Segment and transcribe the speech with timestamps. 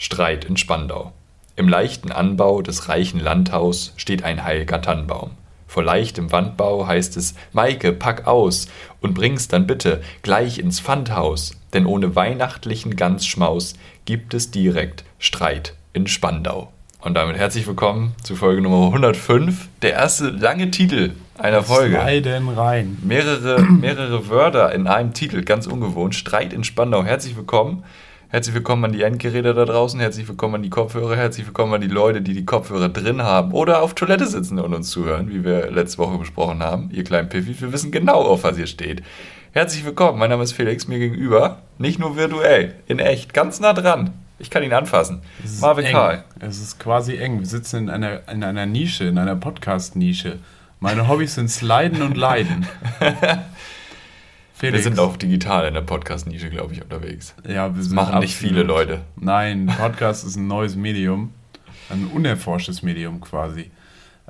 [0.00, 1.12] Streit in Spandau.
[1.56, 5.32] Im leichten Anbau des reichen Landhaus steht ein heilger Tannenbaum.
[5.66, 8.68] Vor leichtem Wandbau heißt es, Maike, pack aus
[9.00, 13.74] und bring's dann bitte gleich ins Pfandhaus, denn ohne weihnachtlichen Ganzschmaus
[14.04, 16.72] gibt es direkt Streit in Spandau.
[17.00, 22.00] Und damit herzlich willkommen zu Folge Nummer 105, der erste lange Titel einer Folge.
[22.00, 22.98] Sliden rein.
[23.02, 26.14] Mehrere, mehrere Wörter in einem Titel, ganz ungewohnt.
[26.14, 27.02] Streit in Spandau.
[27.04, 27.84] Herzlich willkommen.
[28.30, 31.80] Herzlich willkommen an die Endgeräte da draußen, herzlich willkommen an die Kopfhörer, herzlich willkommen an
[31.80, 35.44] die Leute, die die Kopfhörer drin haben oder auf Toilette sitzen und uns zuhören, wie
[35.44, 36.90] wir letzte Woche besprochen haben.
[36.92, 39.02] Ihr kleinen Piffis, wir wissen genau, auf was ihr steht.
[39.52, 43.72] Herzlich willkommen, mein Name ist Felix, mir gegenüber, nicht nur virtuell, in echt, ganz nah
[43.72, 44.12] dran.
[44.38, 45.22] Ich kann ihn anfassen.
[45.62, 46.22] Marvin Karl.
[46.38, 47.38] Es ist quasi eng.
[47.38, 50.38] Wir sitzen in einer, in einer Nische, in einer Podcast-Nische.
[50.80, 52.66] Meine Hobbys sind Sliden und Leiden.
[54.58, 54.84] Felix.
[54.84, 57.32] Wir sind auch digital in der Podcast-Nische, glaube ich, unterwegs.
[57.46, 59.02] Ja, wir sind machen nicht viele Leute.
[59.14, 61.32] Nein, Podcast ist ein neues Medium,
[61.90, 63.70] ein unerforschtes Medium quasi.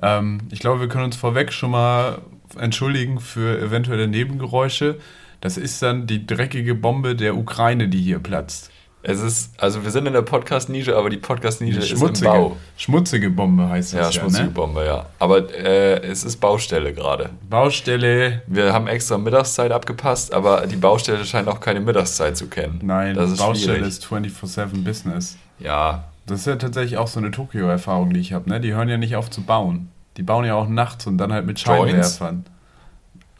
[0.03, 2.21] Ähm, ich glaube, wir können uns vorweg schon mal
[2.59, 4.99] entschuldigen für eventuelle Nebengeräusche.
[5.41, 8.71] Das ist dann die dreckige Bombe der Ukraine, die hier platzt.
[9.03, 12.57] Es ist, also wir sind in der Podcast-Nische, aber die Podcast-Nische ist im Bau.
[12.77, 14.21] Schmutzige Bombe heißt das ja.
[14.21, 14.51] schmutzige ne?
[14.51, 15.07] Bombe, ja.
[15.21, 17.31] Aber äh, es ist Baustelle gerade.
[17.49, 18.43] Baustelle.
[18.49, 22.81] Wir haben extra Mittagszeit abgepasst, aber die Baustelle scheint auch keine Mittagszeit zu kennen.
[22.83, 23.89] Nein, das ist Baustelle schwierig.
[23.89, 25.37] ist 24-7 Business.
[25.61, 26.05] Ja.
[26.27, 28.51] Das ist ja tatsächlich auch so eine Tokio-Erfahrung, die ich habe.
[28.51, 28.61] Ne?
[28.61, 29.91] Die hören ja nicht auf zu bauen.
[30.17, 32.35] Die bauen ja auch nachts und dann halt mit Scheinwerfern.
[32.35, 32.51] Joints?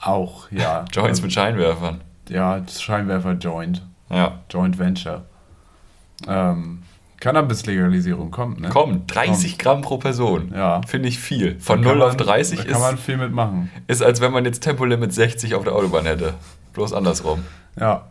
[0.01, 0.85] Auch, ja.
[0.93, 2.01] Joints mit Scheinwerfern.
[2.29, 3.83] Ja, Scheinwerfer-Joint.
[4.11, 4.39] Ja.
[4.49, 5.25] Joint Venture.
[6.27, 6.83] Ähm,
[7.21, 8.69] Cannabis-Legalisierung kommt, ne?
[8.69, 9.59] Kommt, 30 kommt.
[9.59, 10.53] Gramm pro Person.
[10.55, 10.81] Ja.
[10.87, 11.59] Finde ich viel.
[11.59, 12.73] Von 0 auf 30 da ist.
[12.73, 13.71] kann man viel mitmachen.
[13.89, 16.35] Ist, als wenn man jetzt Tempolimit 60 auf der Autobahn hätte.
[16.75, 17.45] Bloß andersrum.
[17.79, 18.07] Ja.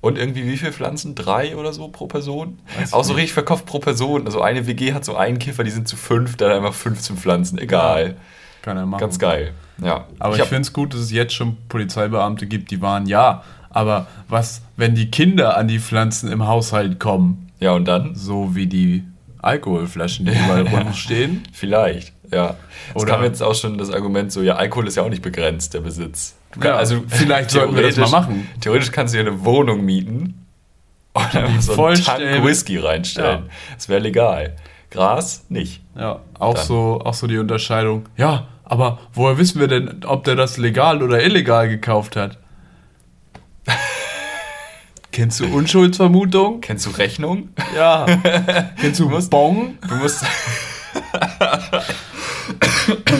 [0.00, 1.14] Und irgendwie wie viele Pflanzen?
[1.14, 2.58] Drei oder so pro Person?
[2.78, 4.24] Weiß Auch so richtig verkauft pro Person.
[4.24, 7.58] Also eine WG hat so einen Kiffer, die sind zu fünf, dann einfach 15 Pflanzen.
[7.58, 8.08] Egal.
[8.08, 8.14] Ja,
[8.62, 9.00] kann er machen.
[9.00, 9.52] Ganz geil.
[9.82, 10.06] Ja.
[10.18, 13.42] Aber ich, ich finde es gut, dass es jetzt schon Polizeibeamte gibt, die waren, ja,
[13.68, 17.45] aber was, wenn die Kinder an die Pflanzen im Haushalt kommen?
[17.58, 18.14] Ja, und dann?
[18.14, 19.04] So wie die
[19.38, 21.42] Alkoholflaschen, die überall rumstehen.
[21.52, 22.56] Vielleicht, ja.
[22.94, 25.74] Es kam jetzt auch schon das Argument so, ja, Alkohol ist ja auch nicht begrenzt,
[25.74, 26.36] der Besitz.
[26.52, 28.48] Kann, ja, also vielleicht sollten wir das mal machen.
[28.60, 30.46] Theoretisch kannst du dir eine Wohnung mieten
[31.12, 33.44] und dann so einen Tank Whisky reinstellen.
[33.44, 33.50] Ja.
[33.74, 34.56] Das wäre legal.
[34.90, 35.82] Gras nicht.
[35.96, 38.08] Ja, auch so, auch so die Unterscheidung.
[38.16, 42.38] Ja, aber woher wissen wir denn, ob der das legal oder illegal gekauft hat?
[45.16, 46.60] Kennst du Unschuldsvermutung?
[46.60, 47.48] Kennst du Rechnung?
[47.74, 48.04] Ja.
[48.78, 49.78] Kennst du, musst, Bon?
[49.88, 50.22] Du musst.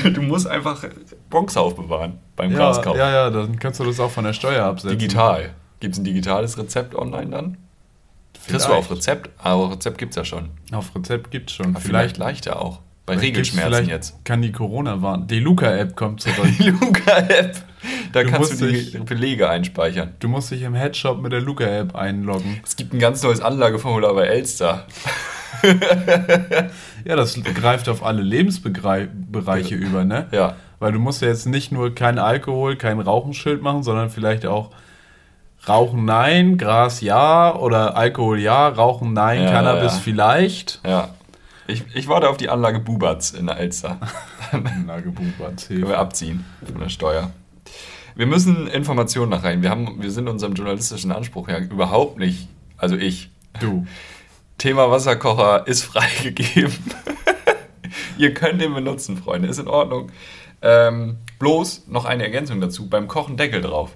[0.13, 0.85] du musst einfach
[1.31, 2.99] Bonks aufbewahren beim ja, Graskauf.
[2.99, 4.99] Ja, ja, dann kannst du das auch von der Steuer absetzen.
[4.99, 5.55] Digital.
[5.81, 7.57] Gibt es ein digitales Rezept online dann?
[8.35, 8.51] Vielleicht.
[8.51, 9.31] Kriegst du auf Rezept?
[9.39, 10.51] Aber Rezept gibt es ja schon.
[10.73, 11.77] Auf Rezept gibt es schon.
[11.77, 12.81] Vielleicht, vielleicht leichter auch.
[13.07, 14.23] Bei Regelschmerzen jetzt.
[14.27, 15.29] Kann die Corona warnen.
[15.29, 16.51] Die Luca-App kommt zurück.
[16.59, 17.57] die Luca-App.
[18.13, 20.15] Da du kannst du die dich, Belege einspeichern.
[20.21, 22.61] Du musst dich im Headshop mit der Luca-App einloggen.
[22.65, 24.87] Es gibt ein ganz neues Anlageformular bei Elster.
[27.05, 30.27] ja, das greift auf alle Lebensbereiche über, ne?
[30.33, 30.57] Ja.
[30.79, 34.71] Weil du musst ja jetzt nicht nur kein Alkohol, kein Rauchenschild machen, sondern vielleicht auch
[35.69, 40.01] Rauchen nein, Gras ja oder Alkohol ja, Rauchen nein, ja, Cannabis ja.
[40.01, 40.81] vielleicht.
[40.87, 41.09] Ja.
[41.67, 43.99] Ich, ich warte auf die Anlage Bubatz in der Elster.
[44.53, 47.31] Anlage Bubatz, Können wir abziehen von der Steuer.
[48.17, 49.63] Wir müssen Informationen nach rein.
[49.63, 53.31] Wir, haben, wir sind unserem journalistischen Anspruch ja überhaupt nicht, also ich.
[53.61, 53.87] Du.
[54.57, 56.75] Thema Wasserkocher ist freigegeben.
[58.19, 60.11] Ihr könnt den benutzen, Freunde, ist in Ordnung.
[60.63, 63.95] Ähm, bloß noch eine Ergänzung dazu: beim Kochen Deckel drauf.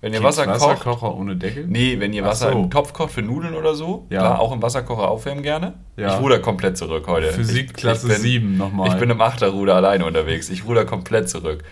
[0.00, 0.60] Wenn ihr Wasser kocht.
[0.60, 1.66] Wasserkocher ohne Deckel?
[1.66, 2.58] Nee, wenn ihr Wasser so.
[2.58, 4.20] im Topf kocht für Nudeln oder so, ja.
[4.20, 5.74] klar, auch im Wasserkocher aufwärmen gerne.
[5.96, 6.14] Ja.
[6.14, 7.32] Ich ruder komplett zurück heute.
[7.32, 8.88] Physikklasse 7 nochmal.
[8.88, 10.48] Ich bin im Achterruder alleine unterwegs.
[10.48, 11.64] Ich ruder komplett zurück.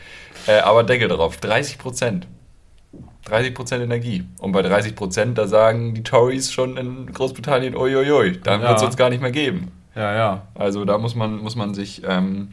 [0.47, 2.27] Äh, aber Deckel drauf, 30 Prozent.
[3.27, 4.25] 30 Prozent Energie.
[4.39, 8.69] Und bei 30 Prozent, da sagen die Tories schon in Großbritannien, uiuiui, dann ja.
[8.69, 9.73] wird es uns gar nicht mehr geben.
[9.95, 10.49] Ja, ja.
[10.55, 12.53] Also da muss man, muss man sich, ähm,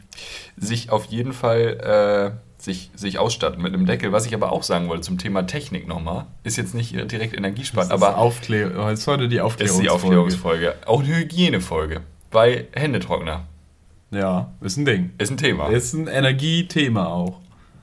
[0.56, 4.12] sich auf jeden Fall äh, sich, sich ausstatten mit einem Deckel.
[4.12, 7.90] Was ich aber auch sagen wollte zum Thema Technik nochmal, ist jetzt nicht direkt energiesparend,
[7.90, 8.16] aber.
[8.16, 9.86] Aufklär ist heute die Aufklärungsfolge.
[9.86, 10.74] Ist die Aufklärungsfolge.
[10.86, 12.02] Auch eine Hygienefolge.
[12.30, 13.44] Bei Händetrockner.
[14.12, 15.10] Ja, ist ein Ding.
[15.18, 15.68] Ist ein Thema.
[15.68, 17.40] Ist ein Energiethema auch.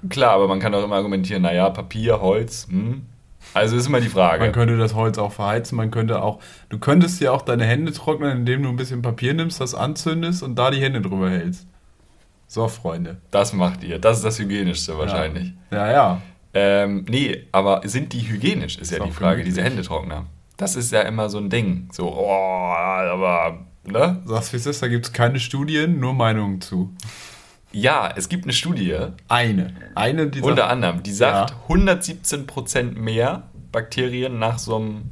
[0.08, 3.04] Klar, aber man kann auch immer argumentieren, naja, Papier, Holz, hm.
[3.54, 4.44] Also ist immer die Frage.
[4.44, 7.92] Man könnte das Holz auch verheizen, man könnte auch, du könntest ja auch deine Hände
[7.92, 11.68] trocknen, indem du ein bisschen Papier nimmst, das anzündest und da die Hände drüber hältst.
[12.48, 13.18] So, Freunde.
[13.32, 14.00] Das macht ihr.
[14.00, 15.54] Das ist das Hygienischste wahrscheinlich.
[15.72, 15.92] Ja, ja.
[15.92, 16.22] ja.
[16.54, 20.26] Ähm, nee, aber sind die hygienisch, ist, ist ja die Frage, diese Händetrockner.
[20.58, 21.90] Das ist ja immer so ein Ding.
[21.92, 24.22] So, oh, aber, ne?
[24.26, 26.94] Sagst wie es ist, da gibt es keine Studien, nur Meinungen zu.
[27.72, 28.96] Ja, es gibt eine Studie,
[29.28, 29.74] Eine.
[29.96, 31.56] Eine, die unter sagt, anderem, die sagt Ja.
[31.76, 35.04] 117% mehr Bakterien nach so einem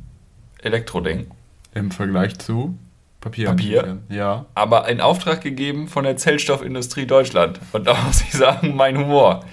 [0.62, 1.28] Elektroding.
[1.76, 2.78] im Vergleich zu
[3.22, 3.50] Papier.
[3.50, 3.98] Papier?
[4.10, 4.46] Ja.
[4.56, 7.60] Aber in Auftrag gegeben von der Zellstoffindustrie Deutschland.
[7.74, 9.44] Und da muss ich sagen, mein Humor.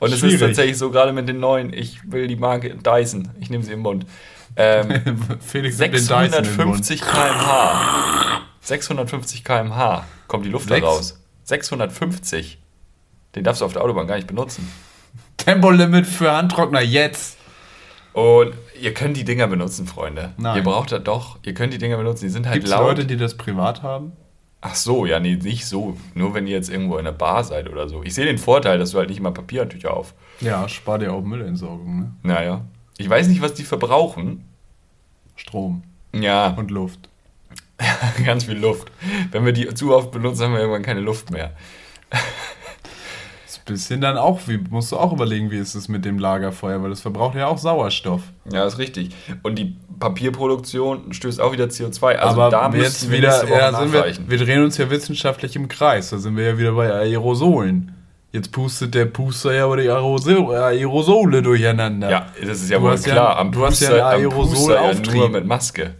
[0.00, 0.40] Und es ist Schwierig.
[0.40, 3.80] tatsächlich so, gerade mit den neuen, ich will die Marke Dyson, ich nehme sie im
[3.80, 4.06] Mund.
[4.56, 4.88] Ähm,
[5.40, 6.84] Felix nimmt den Dyson in den Mund.
[6.84, 8.40] 650 km/h.
[8.62, 11.19] 650 km/h kommt die Luft da raus.
[11.44, 12.58] 650.
[13.34, 14.68] Den darfst du auf der Autobahn gar nicht benutzen.
[15.36, 17.38] Tempolimit für Handtrockner jetzt.
[18.12, 20.32] Und ihr könnt die Dinger benutzen, Freunde.
[20.36, 20.56] Nein.
[20.56, 21.38] Ihr braucht das doch.
[21.42, 22.24] Ihr könnt die Dinger benutzen.
[22.24, 22.88] Die sind halt Gibt es laut.
[22.88, 24.12] Leute, die das privat haben?
[24.62, 25.96] Ach so, ja, nee, nicht so.
[26.14, 28.02] Nur wenn ihr jetzt irgendwo in einer Bar seid oder so.
[28.02, 30.12] Ich sehe den Vorteil, dass du halt nicht immer Papiertücher auf.
[30.40, 32.12] Ja, spar dir auch Müllentsorgung, ne?
[32.22, 32.64] Naja.
[32.98, 34.44] Ich weiß nicht, was die verbrauchen.
[35.36, 35.82] Strom
[36.12, 37.08] Ja, und Luft.
[38.24, 38.90] ganz viel Luft.
[39.30, 41.52] Wenn wir die zu oft benutzen, haben wir irgendwann keine Luft mehr.
[42.10, 42.20] Das
[43.52, 46.18] ist ein bisschen dann auch, wie musst du auch überlegen, wie ist es mit dem
[46.18, 48.22] Lagerfeuer, weil das verbraucht ja auch Sauerstoff.
[48.52, 49.10] Ja, ist richtig.
[49.42, 52.14] Und die Papierproduktion stößt auch wieder CO2.
[52.16, 56.10] Also Aber da jetzt wir wieder, ja, wir, wir drehen uns ja wissenschaftlich im Kreis.
[56.10, 57.92] Da sind wir ja wieder bei Aerosolen.
[58.32, 62.08] Jetzt pustet der Puster ja aber die Aerosol, Aerosole durcheinander.
[62.08, 63.36] Ja, das ist ja Du wohl hast ja- klar.
[63.38, 65.94] Am du hast ja Puster, einen am Puster ja nur mit Maske.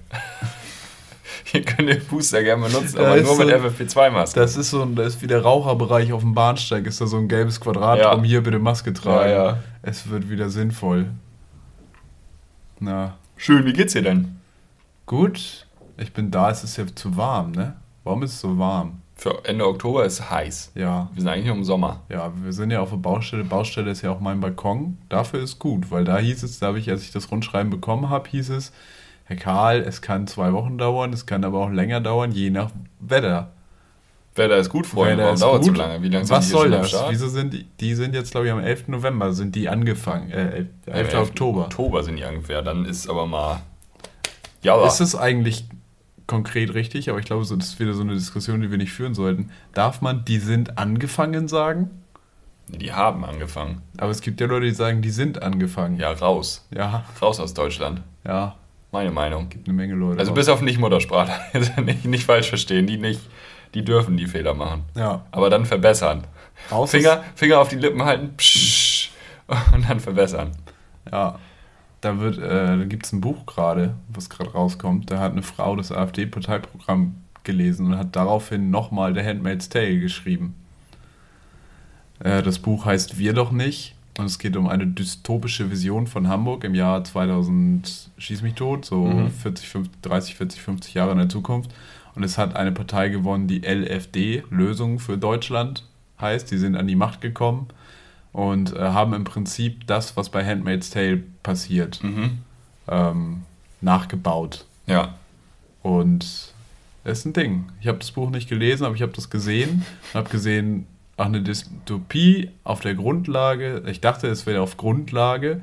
[1.52, 4.38] Ihr könnt den Puster gerne benutzen, Da aber nur mit so- FFP2-Maske.
[4.40, 7.16] Das ist so ein, da ist wie der Raucherbereich auf dem Bahnsteig, ist da so
[7.18, 8.12] ein gelbes Quadrat Ja.
[8.14, 9.30] drum, hier bitte Maske tragen.
[9.30, 9.58] Ja, ja.
[9.82, 11.06] Es wird wieder sinnvoll.
[12.78, 14.36] Na, Schön, wie geht's dir denn?
[15.06, 15.66] gut.
[15.96, 17.74] Ich bin da, es ist ja zu warm, ne?
[18.04, 19.02] Warum ist es so warm?
[19.16, 20.72] Für Ende Oktober ist es heiß.
[20.74, 22.00] Ja, Wir sind eigentlich im Sommer.
[22.08, 23.44] ja, wir sind ja auf der Baustelle.
[23.44, 24.96] Baustelle ist ja auch mein Balkon.
[25.10, 28.08] Dafür ist gut, weil da hieß es, da habe ich, als ich das Rundschreiben bekommen
[28.08, 28.72] habe, hieß es,
[29.30, 32.72] Herr Karl, es kann zwei Wochen dauern, es kann aber auch länger dauern, je nach
[32.98, 33.52] Wetter.
[34.34, 35.18] Wetter ist gut, Freunde.
[35.18, 36.02] Wetter Warum ist dauert so lange?
[36.02, 37.04] Wie lange Was sind die soll das?
[37.10, 38.88] Wieso sind die, die sind jetzt, glaube ich, am 11.
[38.88, 40.32] November sind die angefangen.
[40.32, 41.12] Äh, 11.
[41.12, 41.60] Ja, Oktober.
[41.66, 42.60] Oktober sind die ungefähr.
[42.62, 43.62] Dann ist aber mal.
[44.62, 44.88] Ja, aber.
[44.88, 45.64] Ist es eigentlich
[46.26, 47.08] konkret richtig?
[47.08, 49.50] Aber ich glaube, das ist wieder so eine Diskussion, die wir nicht führen sollten.
[49.74, 51.90] Darf man die sind angefangen sagen?
[52.66, 53.82] die haben angefangen.
[53.96, 55.98] Aber es gibt ja Leute, die sagen, die sind angefangen.
[55.98, 56.66] Ja, raus.
[56.74, 58.02] Ja, Raus aus Deutschland.
[58.24, 58.56] ja,
[58.92, 59.48] Meine Meinung.
[59.48, 60.18] gibt eine Menge Leute.
[60.18, 61.38] Also bis auf Nicht-Muttersprachler.
[61.52, 62.86] Also nicht, nicht falsch verstehen.
[62.86, 63.20] Die nicht.
[63.74, 64.82] Die dürfen die Fehler machen.
[64.96, 65.24] ja.
[65.30, 66.24] Aber dann verbessern.
[66.70, 68.34] Raus Finger, Finger auf die Lippen halten.
[68.36, 69.10] Psch,
[69.72, 70.50] und dann verbessern.
[71.10, 71.38] Ja.
[72.00, 75.10] Da wird, äh, da gibt es ein Buch gerade, was gerade rauskommt.
[75.10, 77.14] Da hat eine Frau das AfD-Parteiprogramm
[77.44, 80.54] gelesen und hat daraufhin nochmal The Handmaid's Tale geschrieben.
[82.20, 86.28] Äh, das Buch heißt Wir doch nicht und es geht um eine dystopische Vision von
[86.28, 89.30] Hamburg im Jahr 2000, schieß mich tot, so Mhm.
[89.30, 91.70] 40, 50, 30, 40, 50 Jahre in der Zukunft.
[92.14, 95.84] Und es hat eine Partei gewonnen, die LFD, Lösung für Deutschland
[96.20, 96.50] heißt.
[96.50, 97.68] Die sind an die Macht gekommen
[98.32, 102.38] und äh, haben im Prinzip das, was bei Handmaid's Tale passiert, Mhm.
[102.88, 103.42] ähm,
[103.80, 104.64] nachgebaut.
[104.86, 105.14] Ja.
[105.82, 107.64] Und es ist ein Ding.
[107.80, 110.86] Ich habe das Buch nicht gelesen, aber ich habe das gesehen und habe gesehen,
[111.20, 113.82] ach, eine Dystopie auf der Grundlage.
[113.86, 115.60] Ich dachte, es wäre auf Grundlage,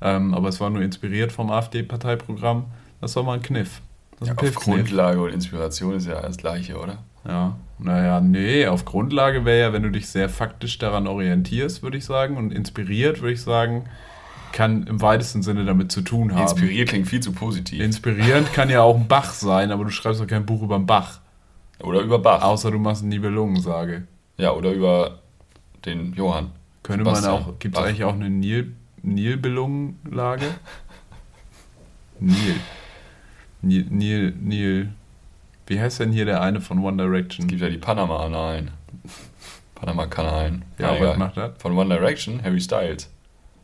[0.00, 2.64] ähm, aber es war nur inspiriert vom AfD-Parteiprogramm.
[3.00, 3.80] Das war mal ein Kniff.
[4.24, 4.54] Ja ein auf.
[4.54, 6.98] Grundlage und Inspiration ist ja das Gleiche, oder?
[7.26, 11.98] Ja, naja, nee, auf Grundlage wäre ja, wenn du dich sehr faktisch daran orientierst, würde
[11.98, 13.84] ich sagen, und inspiriert, würde ich sagen,
[14.52, 16.42] kann im weitesten Sinne damit zu tun haben.
[16.42, 17.80] Inspiriert klingt viel zu positiv.
[17.80, 20.86] Inspirierend kann ja auch ein Bach sein, aber du schreibst doch kein Buch über einen
[20.86, 21.20] Bach.
[21.80, 22.42] oder über Bach.
[22.42, 24.04] Außer du machst eine Nibelungensage.
[24.38, 25.18] Ja, oder über
[25.84, 26.50] den Johann.
[26.82, 30.46] Könnte Sebastian man auch, gibt es eigentlich auch eine Nil, Nilbelungenlage?
[32.20, 32.54] Nil.
[33.62, 34.88] Nil, Nil, Nil.
[35.66, 37.46] Wie heißt denn hier der eine von One Es Direction?
[37.48, 38.70] gibt ja die Panama-Analen.
[39.74, 40.64] Panama-Kanalen.
[40.78, 41.08] Ja, egal.
[41.08, 41.50] was macht das?
[41.58, 43.10] Von One Direction, Harry Styles.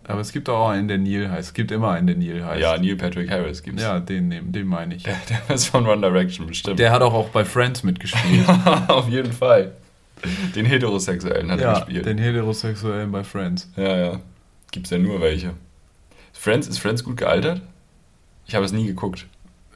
[0.04, 1.48] Aber es gibt auch einen, der Neil heißt.
[1.50, 2.60] Es gibt immer einen, der Neil heißt.
[2.60, 3.82] Ja, Neil Patrick Harris gibt's.
[3.82, 5.04] Ja, den, nehmen- den meine ich.
[5.04, 5.14] Der,
[5.48, 6.80] der ist von One Direction bestimmt.
[6.80, 8.48] Der hat auch, auch bei Friends mitgespielt.
[8.88, 9.72] Auf jeden Fall.
[10.54, 12.06] Den Heterosexuellen hat er ja, gespielt.
[12.06, 13.70] den Heterosexuellen bei Friends.
[13.76, 14.20] Ja, ja.
[14.70, 15.54] Gibt's ja nur welche.
[16.32, 17.60] Friends, ist Friends gut gealtert?
[18.46, 19.26] Ich habe es nie geguckt.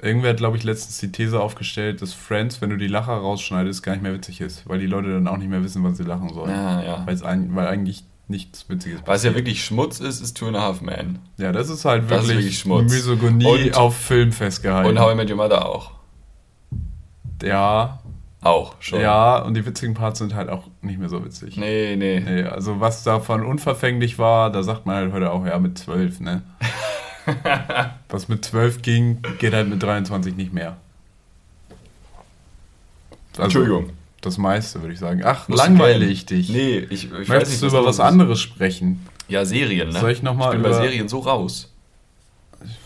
[0.03, 3.83] Irgendwer hat, glaube ich, letztens die These aufgestellt, dass Friends, wenn du die Lacher rausschneidest,
[3.83, 4.69] gar nicht mehr witzig ist.
[4.69, 6.51] Weil die Leute dann auch nicht mehr wissen, wann sie lachen sollen.
[6.51, 7.03] Ja, ja.
[7.07, 10.57] Weil, es ein, weil eigentlich nichts Witziges Was ja wirklich Schmutz ist, ist Two and
[10.57, 11.21] a Half Men.
[11.39, 12.93] Ja, das ist halt Das ist wirklich, wirklich Schmutz.
[12.93, 14.91] Misogonie Und- auf Film festgehalten.
[14.91, 15.93] Und How I Met Your Mother auch.
[17.43, 18.01] ja,
[18.47, 19.01] Auch schon.
[19.01, 21.57] ja, und die witzigen Parts sind halt auch nicht mehr so witzig.
[21.57, 22.21] Nee, nee.
[22.21, 26.21] Nee, also was davon unverfänglich war, da sagt man halt heute auch, ja, mit zwölf,
[26.21, 26.43] ne?
[28.09, 30.77] Was mit 12 ging, geht halt mit 23 nicht mehr.
[33.33, 33.91] Also, Entschuldigung.
[34.21, 35.23] Das meiste, würde ich sagen.
[35.25, 36.11] Ach, langweile kennen.
[36.13, 36.49] ich dich.
[36.49, 39.07] Nee, ich, ich weiß Möchtest nicht, du über was anderes sprechen?
[39.29, 39.99] Ja, Serien, ne?
[40.01, 41.73] Soll ich noch mal Ich bin bei über- Serien so raus.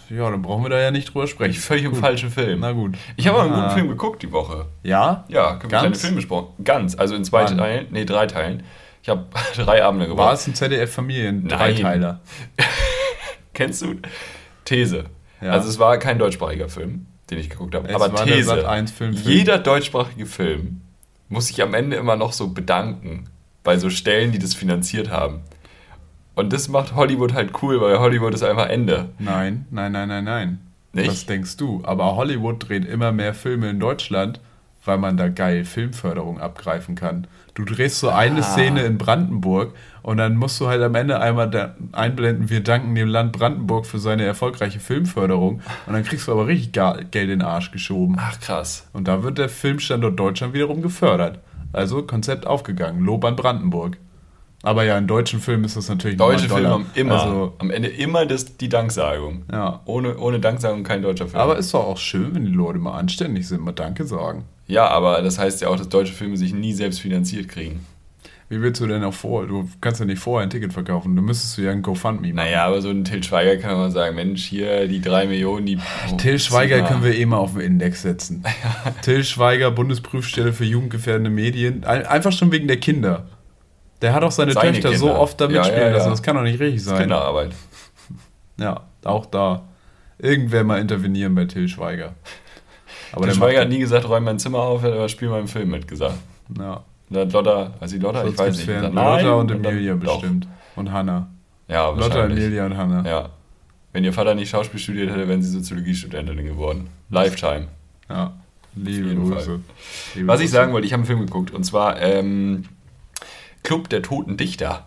[0.08, 1.54] Ja, dann brauchen wir da ja nicht drüber sprechen.
[1.60, 2.60] völlig im falschen Film.
[2.60, 2.96] Na gut.
[3.16, 3.62] Ich habe aber einen Ah.
[3.68, 4.66] guten Film geguckt die Woche.
[4.82, 5.24] Ja?
[5.28, 5.68] Ja, Ganz?
[5.68, 6.64] kleine Film besprochen.
[6.64, 7.58] Ganz, also in zwei Wann?
[7.58, 8.62] Teilen, nee, drei Teilen.
[9.02, 10.34] Ich habe drei Abende War gebraucht.
[10.34, 11.44] es ein ZDF-Familien?
[11.44, 11.48] Nein.
[11.48, 12.20] Dreiteiler.
[13.54, 13.94] Kennst du?
[14.64, 15.04] These.
[15.40, 15.50] Ja.
[15.52, 17.88] Also es war kein deutschsprachiger Film, den ich geguckt habe.
[17.88, 18.44] Es aber war These.
[18.44, 19.12] Sat.1-Film.
[19.12, 20.82] Jeder deutschsprachige Film
[21.28, 23.26] muss sich am Ende immer noch so bedanken
[23.62, 25.40] bei so Stellen, die das finanziert haben.
[26.34, 29.08] Und das macht Hollywood halt cool, weil Hollywood ist einfach Ende.
[29.18, 30.58] Nein, nein, nein, nein, nein.
[30.92, 31.08] Nicht?
[31.08, 31.82] Was denkst du?
[31.84, 34.40] Aber Hollywood dreht immer mehr Filme in Deutschland,
[34.84, 37.26] weil man da geil Filmförderung abgreifen kann.
[37.54, 38.42] Du drehst so eine Ah.
[38.42, 43.08] Szene in Brandenburg und dann musst du halt am Ende einmal einblenden, wir danken dem
[43.08, 47.42] Land Brandenburg für seine erfolgreiche Filmförderung und dann kriegst du aber richtig Geld in den
[47.42, 48.16] Arsch geschoben.
[48.18, 48.88] Ach krass.
[48.92, 51.40] Und da wird der Filmstandort Deutschland wiederum gefördert.
[51.72, 53.04] Also Konzept aufgegangen.
[53.04, 53.98] Lob an Brandenburg.
[54.62, 57.88] Aber ja, in deutschen Filmen ist das natürlich Deutsche Filme haben immer, Also, am Ende
[57.88, 59.44] immer das, die Danksagung.
[59.50, 59.80] ja.
[59.86, 61.40] Ohne, ohne Danksagung kein deutscher Film.
[61.40, 64.44] Aber ist doch auch schön, wenn die Leute mal anständig sind, mal Danke sagen.
[64.66, 67.86] ja, aber das heißt ja auch, dass deutsche Filme sich nie selbst finanziert kriegen.
[68.50, 69.46] Wie willst du denn auch vor?
[69.46, 71.14] Du kannst ja nicht vorher ein Ticket verkaufen.
[71.14, 72.34] Du müsstest du ja ein GoFundMe machen.
[72.34, 75.78] Naja, aber so ein Till Schweiger kann man sagen, Mensch, hier die drei Millionen, die...
[76.18, 78.42] Till Schweiger können wir eh mal auf den Index setzen.
[79.02, 81.84] Till Schweiger, Bundesprüfstelle für jugendgefährdende Medien.
[81.84, 83.28] Ein- Einfach schon wegen der Kinder.
[84.02, 85.20] Der hat auch seine, Seine Töchter so Kinder.
[85.20, 85.96] oft da Ja, mitspielen ja, ja.
[85.96, 86.10] lassen.
[86.10, 87.00] Das kann doch nicht richtig sein.
[87.00, 87.52] Kinderarbeit.
[88.58, 89.62] Ja, auch da.
[90.18, 92.12] Irgendwer mal intervenieren bei Till Schweiger.
[93.12, 95.28] Aber Till der Schweiger hat nie gesagt, räum mein Zimmer auf, er hat aber spiel
[95.30, 96.16] mal im Film mitgesagt.
[96.58, 96.84] ja.
[97.12, 98.66] Da hat Lotta, also die Lotta, ich weiß nicht.
[98.68, 100.20] Gesagt, Lotta und dann Emilia doch.
[100.20, 100.46] bestimmt.
[100.76, 101.28] Und Hanna.
[101.68, 102.26] Ja, Lotta.
[102.26, 103.04] Emilia und Hanna.
[103.08, 103.30] Ja.
[103.92, 106.88] Wenn ihr Vater nicht Schauspiel studiert hätte, wären sie Soziologiestudentin geworden.
[107.08, 107.66] Lifetime.
[108.08, 108.34] Ja.
[108.76, 109.58] Liebe Grüße.
[110.14, 112.64] Liebe Was ich sagen wollte, ich habe einen Film geguckt und zwar ähm,
[113.62, 114.86] Club der Toten Dichter.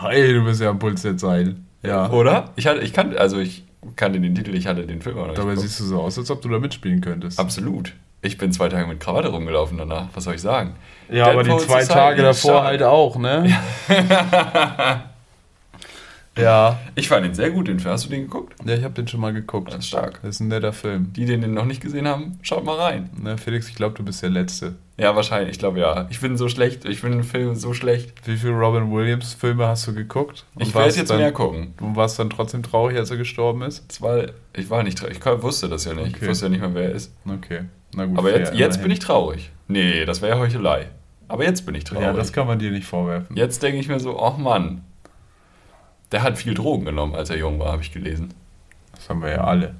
[0.00, 1.56] Hey, du bist ja am Puls der Zeit.
[1.82, 2.10] Ja.
[2.10, 2.50] Oder?
[2.56, 3.64] Ich hatte, ich kannte, also ich
[3.96, 6.30] kannte den Titel, ich hatte den Film aber noch Dabei siehst du so aus, als
[6.30, 7.38] ob du da mitspielen könntest.
[7.38, 7.94] Absolut.
[8.24, 10.08] Ich bin zwei Tage mit Krawatte rumgelaufen danach.
[10.14, 10.76] Was soll ich sagen?
[11.08, 13.52] Ja, Dead aber die zwei Society Tage davor halt auch, ne?
[13.88, 15.04] Ja.
[16.94, 17.92] Ich fand ihn sehr gut, den Film.
[17.92, 18.54] Hast du den geguckt?
[18.64, 19.68] Ja, ich habe den schon mal geguckt.
[19.68, 20.20] Das ist stark.
[20.22, 21.12] Das ist ein netter Film.
[21.12, 23.10] Die, die den noch nicht gesehen haben, schaut mal rein.
[23.20, 24.74] Ne, Felix, ich glaube, du bist der Letzte.
[24.96, 25.50] Ja, wahrscheinlich.
[25.52, 26.06] Ich glaube ja.
[26.10, 26.84] Ich bin so schlecht.
[26.84, 28.12] Ich finde den Film so schlecht.
[28.26, 30.46] Wie viele Robin Williams Filme hast du geguckt?
[30.54, 31.74] Und Ich werde jetzt dann, mehr gucken.
[31.76, 33.84] Du warst dann trotzdem traurig, als er gestorben ist?
[33.88, 34.24] Das war,
[34.54, 35.18] ich war nicht traurig.
[35.18, 36.08] Ich wusste das ja nicht.
[36.08, 36.28] Ich Okay.
[36.28, 37.12] wusste ja nicht mehr, wer er ist.
[37.26, 37.62] Okay.
[37.94, 38.18] Na gut.
[38.18, 39.50] Aber fair, jetzt, jetzt bin ich traurig.
[39.68, 40.88] Nee, das wäre ja Heuchelei.
[41.28, 42.04] Aber jetzt bin ich traurig.
[42.04, 43.36] Ja, das kann man dir nicht vorwerfen.
[43.36, 44.82] jetzt denke ich mir so, ach Mann.
[46.12, 48.34] Der hat viel Drogen genommen, als er jung war, habe ich gelesen.
[48.94, 49.74] Das haben wir ja alle.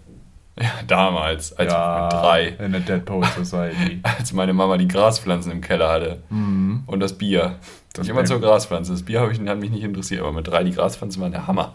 [0.61, 2.65] Ja, damals, als ja, ich mit drei.
[2.65, 4.01] In der Dead Poet Society.
[4.19, 6.23] Als meine Mama die Graspflanzen im Keller hatte.
[6.29, 6.83] mhm.
[6.87, 7.59] Und das Bier.
[7.95, 8.93] Das ich immer zur Graspflanze.
[8.93, 11.47] Das Bier habe ich, hat mich nicht interessiert, aber mit drei die Graspflanzen waren der
[11.47, 11.73] Hammer.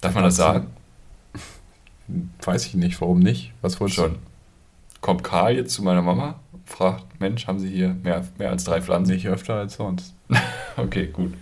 [0.00, 0.68] Darf man das sagen?
[2.42, 3.52] Weiß ich nicht, warum nicht?
[3.62, 4.16] Was wolltest Schon.
[5.00, 8.80] Kommt Karl jetzt zu meiner Mama, fragt, Mensch, haben Sie hier mehr, mehr als drei?
[8.80, 9.12] Pflanzen?
[9.12, 10.14] Nicht öfter als sonst.
[10.76, 11.34] Okay, gut.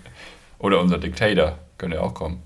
[0.58, 2.42] Oder unser Dictator, könnte auch kommen.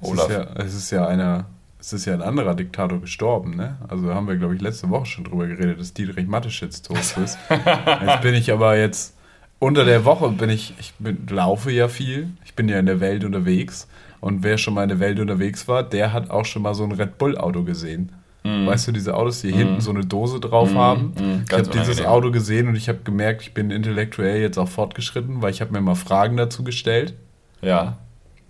[0.00, 0.28] Es Olaf.
[0.28, 1.46] ist ja, es ist ja einer,
[1.78, 3.76] es ist ja ein anderer Diktator gestorben, ne?
[3.88, 7.38] Also haben wir, glaube ich, letzte Woche schon drüber geredet, dass Dietrich Mateschitz tot ist.
[7.50, 9.16] jetzt bin ich aber jetzt,
[9.58, 13.00] unter der Woche bin ich, ich bin, laufe ja viel, ich bin ja in der
[13.00, 13.88] Welt unterwegs
[14.20, 16.84] und wer schon mal in der Welt unterwegs war, der hat auch schon mal so
[16.84, 18.12] ein Red Bull Auto gesehen.
[18.44, 18.66] Mhm.
[18.66, 21.14] Weißt du, diese Autos, die hinten so eine Dose drauf haben.
[21.18, 22.04] mhm, ich habe dieses.
[22.04, 25.72] Auto gesehen und ich habe gemerkt, ich bin intellektuell jetzt auch fortgeschritten, weil ich habe
[25.72, 27.14] mir mal Fragen dazu gestellt.
[27.62, 27.96] Ja.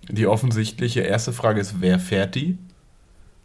[0.09, 2.57] Die offensichtliche erste Frage ist, wer fährt die?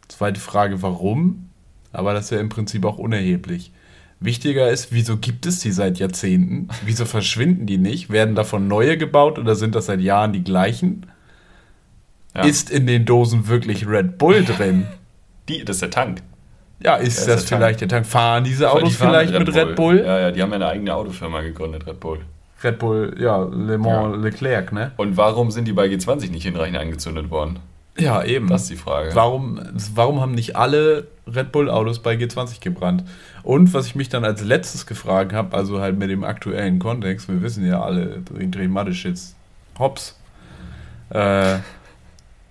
[0.08, 1.48] Zweite Frage, warum?
[1.92, 3.72] Aber das ist ja im Prinzip auch unerheblich.
[4.20, 6.68] Wichtiger ist, wieso gibt es die seit Jahrzehnten?
[6.84, 8.10] Wieso verschwinden die nicht?
[8.10, 11.06] Werden davon neue gebaut oder sind das seit Jahren die gleichen?
[12.34, 12.42] ja.
[12.42, 14.86] Ist in den Dosen wirklich Red Bull drin?
[15.48, 16.22] die, das ist der Tank.
[16.82, 18.06] Ja, ist Ja, ist das der vielleicht der Tank?
[18.06, 19.98] Fahren diese Die Autos fahren vielleicht mit Red Bull?
[20.04, 22.20] Ja, ja, die haben ja eine eigene Autofirma gegründet, Red Bull.
[22.62, 24.92] Red Bull, ja, Le Mans Leclerc, ne?
[24.96, 27.58] Und warum sind die bei G20 nicht hinreichend angezündet worden?
[27.98, 28.48] Ja, eben.
[28.48, 29.10] Das ist die Frage.
[29.14, 29.60] Warum,
[29.94, 33.04] warum haben nicht alle Red Bull-Autos bei G20 gebrannt?
[33.42, 37.28] Und was ich mich dann als letztes gefragt habe, also halt mit dem aktuellen Kontext,
[37.28, 39.34] wir wissen ja alle, Dietrich Mateschitz,
[39.78, 40.18] Hops,
[41.10, 41.56] äh,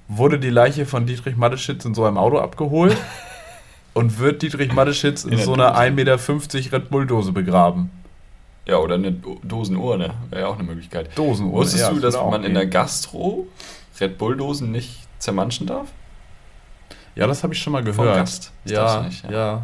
[0.08, 2.98] wurde die Leiche von Dietrich Mateschitz in so einem Auto abgeholt
[3.94, 5.82] und wird Dietrich Mateschitz in, In so einer Dose.
[5.82, 7.92] 1,50 Meter Red Bull-Dose begraben?
[8.70, 10.14] Ja, oder eine Do- Dosenurne.
[10.30, 11.18] Wäre ja auch eine Möglichkeit.
[11.18, 11.54] Dosenuhr.
[11.54, 12.66] Wusstest ja, du, das dass man in der.
[12.68, 13.48] Gastro
[14.00, 15.88] Red Bull-Dosen nicht zermanschen darf?
[17.16, 18.16] Ja, das habe ich schon mal Vom gehört.
[18.18, 18.52] Gast.
[18.64, 19.32] Das Ja, nicht, ja.
[19.32, 19.62] ja.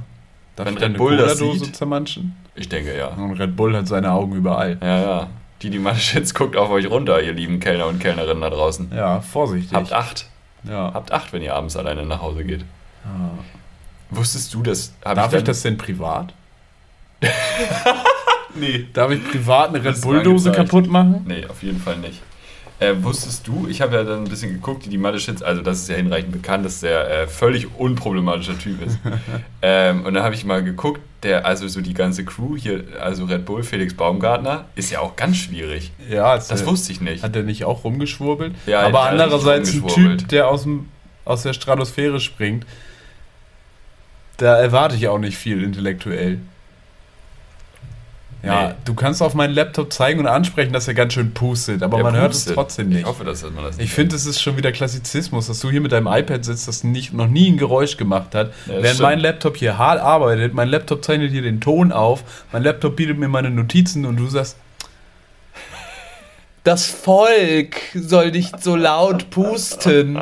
[0.55, 2.35] Darf Wenn ich Red Bull das sieht- zermanschen?
[2.55, 3.07] Ich denke ja.
[3.09, 4.77] Und Red Bull hat seine Augen überall.
[4.81, 5.27] Ja, ja.
[5.61, 8.91] Die, die Manaschitz guckt auf euch runter, ihr lieben Kellner und Kellnerinnen da draußen.
[8.93, 9.73] Ja, vorsichtig.
[9.73, 10.27] Habt acht.
[10.63, 10.91] ja.
[10.93, 12.61] Habt acht, wenn ihr abends alleine nach Hause geht.
[13.05, 13.31] Ja.
[14.09, 14.93] Wusstest du das?
[15.01, 16.33] Darf ich, dann- das denn privat?
[18.55, 18.87] Nee.
[18.93, 21.25] Darf ich privat eine Red Bull-Dose kaputt machen?
[21.27, 22.21] Nee, auf jeden Fall nicht.
[22.77, 25.89] Äh, wusstest du, ich habe ja dann ein bisschen geguckt, die Mathe-Shits, also das ist
[25.89, 28.99] ja hinreichend bekannt, dass der äh, völlig unproblematischer Typ ist.
[29.61, 33.25] ähm, und dann habe ich mal geguckt, der, also so die ganze Crew hier, also
[33.25, 35.93] Red Bull, Felix Baumgartner, ist ja auch ganz schwierig.
[36.09, 37.23] Ja, Das der- wusste ich nicht.
[37.23, 38.53] Hat er nicht auch rumgeschwurbelt?
[38.65, 39.87] Ja, Aber der andererseits ein.
[39.87, 40.89] Typ, der aus, dem,
[41.23, 42.65] aus der Stratosphäre springt,
[44.35, 46.39] da erwarte ich auch nicht viel intellektuell.
[48.45, 48.73] Ja, Nee.
[48.85, 52.03] du kannst auf meinen Laptop zeigen und ansprechen, dass er ganz schön pustet, aber Der
[52.03, 52.53] man hört es pustet.
[52.55, 52.99] trotzdem nicht.
[52.99, 55.81] Ich hoffe, dass man das Ich finde, es ist schon wieder Klassizismus, dass du hier
[55.81, 58.51] mit deinem iPad sitzt, das nicht, noch nie ein Geräusch gemacht hat.
[58.67, 58.99] Ja, während stimmt.
[59.01, 63.17] mein Laptop hier hart arbeitet, mein Laptop zeichnet hier den Ton auf, mein Laptop bietet
[63.17, 64.57] mir meine Notizen und du sagst,
[66.63, 70.19] das Volk soll nicht so laut pusten.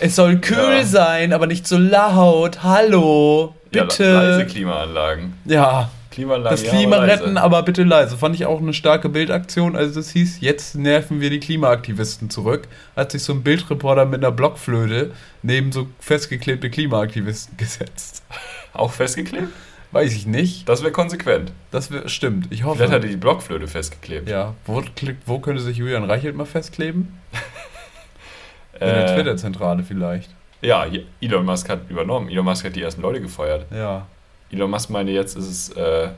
[0.00, 0.84] Es soll kühl Ja.
[0.84, 2.62] sein, aber nicht so laut.
[2.64, 4.12] Hallo, Ja, bitte.
[4.12, 5.34] leise Klimaanlagen.
[5.44, 7.22] Ja, Klimaanlagen, das ja, Klima aber leise.
[7.24, 8.16] retten, aber bitte leise.
[8.16, 9.74] Fand ich auch eine starke Bildaktion.
[9.74, 12.68] Also das hieß, jetzt nerven wir die Klimaaktivisten zurück.
[12.94, 15.10] Hat sich so ein Bildreporter mit einer Blockflöte
[15.42, 18.22] neben so festgeklebte Klimaaktivisten gesetzt.
[18.72, 19.48] Auch festgeklebt?
[19.90, 20.68] Weiß ich nicht.
[20.68, 21.52] Das wäre konsequent.
[21.70, 22.46] Das wär, stimmt.
[22.50, 22.76] Ich hoffe.
[22.78, 24.28] Vielleicht hat er die Blockflöte festgeklebt.
[24.28, 24.82] ja, wo,
[25.26, 27.18] wo könnte sich Julian Reichelt mal festkleben?
[28.80, 30.30] In Äh, der Twitter-Zentrale vielleicht.
[30.62, 30.86] Ja,
[31.20, 32.28] Elon Musk hat übernommen.
[32.30, 33.66] Elon Musk hat die ersten Leute gefeuert.
[33.70, 34.06] Ja.
[34.52, 36.10] Elon Musk meinte, jetzt ist es äh,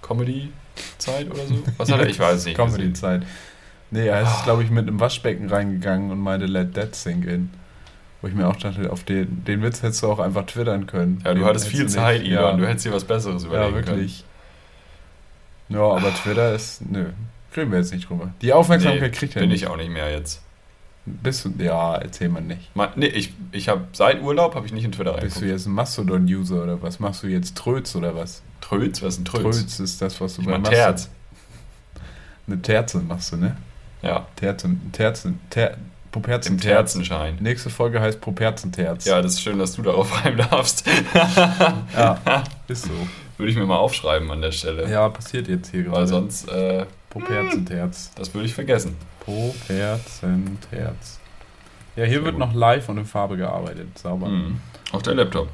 [0.00, 1.62] Comedy-Zeit oder so.
[1.76, 2.06] Was hat er?
[2.08, 2.56] Ich weiß es nicht.
[2.56, 3.22] Comedy-Zeit.
[3.90, 7.50] Nee, er ist, glaube ich, mit einem Waschbecken reingegangen und meinte, let that sink in.
[8.22, 11.20] Wo ich mir auch dachte, auf den, den Witz hättest du auch einfach twittern können.
[11.24, 12.42] Ja, du Den hattest viel Zeit, nicht- Elon.
[12.44, 14.24] Ja, Du hättest dir was Besseres ja überlegen wirklich.
[15.68, 16.82] Ja, aber Twitter ist.
[16.88, 17.06] Nö,
[17.56, 18.32] reden wir jetzt nicht drüber.
[18.40, 19.48] Die Aufmerksamkeit Nee, kriegt er können.
[19.48, 19.62] Bin nicht.
[19.62, 20.42] ich auch nicht mehr jetzt.
[21.04, 22.74] Bist du, ja, erzähl mal nicht.
[22.76, 25.50] Ma- Nee, ich, ich habe seit Urlaub habe ich nicht in Twitter Bist du reingeguckt.
[25.50, 27.00] jetzt ein Mastodon-User oder was?
[27.00, 28.42] Machst du jetzt Tröts oder was?
[28.60, 29.02] Tröls?
[29.02, 29.56] Was ist ein Tröls?
[29.58, 31.10] Tröts ist das, was du Ich bei Mastodon- Terz.
[32.46, 33.56] Eine Terze machst du, ne?
[34.02, 35.76] Ja, Terze, Terze, Ter,
[36.10, 37.36] Puperzen im Terzenschein.
[37.40, 39.04] Nächste Folge heißt Puperzenterz.
[39.04, 40.84] Ja, das ist schön, dass du darauf rein darfst.
[41.96, 42.18] ja,
[42.68, 42.90] ist so.
[43.38, 44.88] Würde ich mir mal aufschreiben an der Stelle.
[44.90, 46.06] Ja, passiert jetzt hier Weil gerade.
[46.06, 48.12] sonst, äh, Puperzenterz.
[48.14, 48.96] das würde ich vergessen.
[49.20, 51.20] Puperzenterz.
[51.96, 52.40] Ja, hier Sehr wird gut.
[52.40, 53.98] noch live und in Farbe gearbeitet.
[53.98, 54.28] Sauber.
[54.28, 54.60] Mhm.
[54.92, 55.48] Auf der Laptop.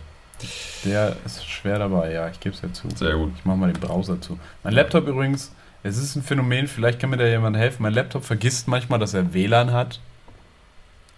[0.85, 2.89] Der ist schwer dabei, ja, ich gebe es ja zu.
[2.95, 3.33] Sehr gut.
[3.37, 4.39] Ich mache mal den Browser zu.
[4.63, 5.51] Mein Laptop übrigens,
[5.83, 7.83] es ist ein Phänomen, vielleicht kann mir da jemand helfen.
[7.83, 9.99] Mein Laptop vergisst manchmal, dass er WLAN hat.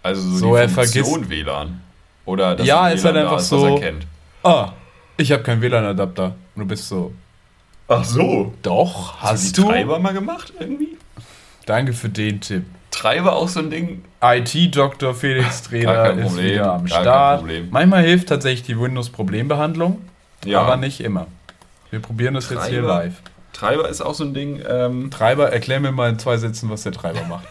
[0.01, 1.81] Also so, So, die er Funktion vergisst- WLAN.
[2.25, 4.07] Oder dass Ja, das ist halt WLAN da einfach was so- er kennt.
[4.43, 4.71] Ah,
[5.17, 6.25] ich habe keinen WLAN-Adapter.
[6.55, 7.13] Und du bist so,
[7.91, 8.53] Ach so.
[8.61, 10.97] doch, Hast, hast du Treiber mal gemacht irgendwie?
[11.65, 12.63] Danke für den Tipp.
[12.89, 14.03] Treiber auch so ein Ding?
[14.21, 17.43] IT-Doktor Felix kein ist Problem, wieder am Start.
[17.71, 20.01] Manchmal hilft tatsächlich die Windows-Problembehandlung,
[20.45, 20.61] Ja.
[20.61, 21.27] aber nicht immer.
[21.89, 22.87] Wir probieren das jetzt hier Treiber?
[22.87, 23.13] live.
[23.53, 24.61] Treiber ist auch so ein Ding.
[24.67, 27.45] Ähm, Treiber, erklär mir mal in zwei Sätzen, was der Treiber macht.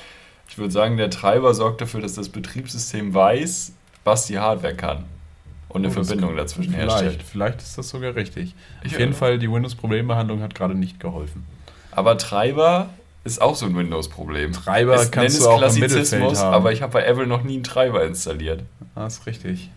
[0.48, 3.72] ich würde sagen, der Treiber sorgt dafür, dass das Betriebssystem weiß,
[4.04, 5.04] was die Hardware kann.
[5.76, 7.22] Und eine das Verbindung dazwischen Vielleicht, herstellt.
[7.22, 8.54] vielleicht ist das sogar richtig.
[8.82, 9.18] Ich Auf jeden höre.
[9.18, 11.44] Fall, die Windows-Problembehandlung hat gerade nicht geholfen.
[11.92, 12.90] Aber Treiber
[13.24, 14.52] ist auch so ein Windows-Problem.
[14.52, 16.54] Treiber Es- kannst du auch im Mittelfeld Klassizismus, haben.
[16.54, 18.62] aber ich habe bei Apple noch nie einen Treiber installiert.
[18.94, 19.70] Ah, ist richtig.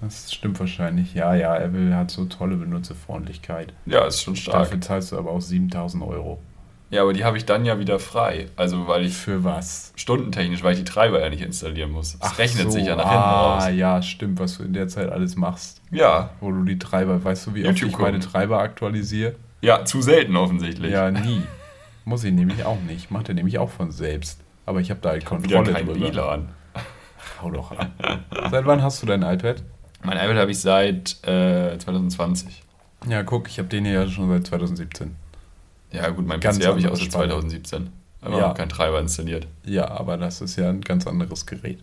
[0.00, 1.12] Das stimmt wahrscheinlich.
[1.14, 3.72] Ja, ja, Apple hat so tolle Benutzerfreundlichkeit.
[3.86, 4.64] Ja, ist schon stark.
[4.64, 6.38] Dafür zahlst du aber auch 7000 Euro.
[6.90, 8.46] Ja, aber die habe ich dann ja wieder frei.
[8.56, 9.92] Also, weil ich Für was?
[9.96, 12.14] stundentechnisch, weil ich die Treiber ja nicht installieren muss.
[12.14, 13.68] Es Ach rechnet so, sich ja nach hinten ah, raus.
[13.74, 15.82] ja, stimmt, was du in der Zeit alles machst.
[15.90, 18.32] Ja, Wo du die Treiber, weißt du, wie oft YouTube ich meine gucken.
[18.32, 19.34] Treiber aktualisiere?
[19.60, 20.92] ja, zu selten offensichtlich.
[20.92, 21.42] Ja, nie.
[22.04, 23.10] Muss ich nämlich auch nicht.
[23.10, 24.40] Macht er nämlich auch von selbst.
[24.64, 26.00] Aber ich habe da halt Wieder Kontrolle kein drüber.
[26.12, 26.48] WLAN.
[27.42, 27.88] Hau doch ab.
[28.50, 29.62] Seit wann hast du dein iPad?
[30.04, 32.62] Mein iPad habe ich seit äh, 2020.
[33.08, 35.16] Ja, guck, ich habe den hier ja schon seit 2017.
[35.92, 37.08] Ja, gut, mein Ganz PC habe ich Spanne.
[37.08, 37.90] 2017.
[38.20, 38.48] Aber Ja.
[38.48, 39.46] noch keinen Treiber installiert.
[39.64, 41.78] Ja, aber das ist ja ein ganz anderes Gerät.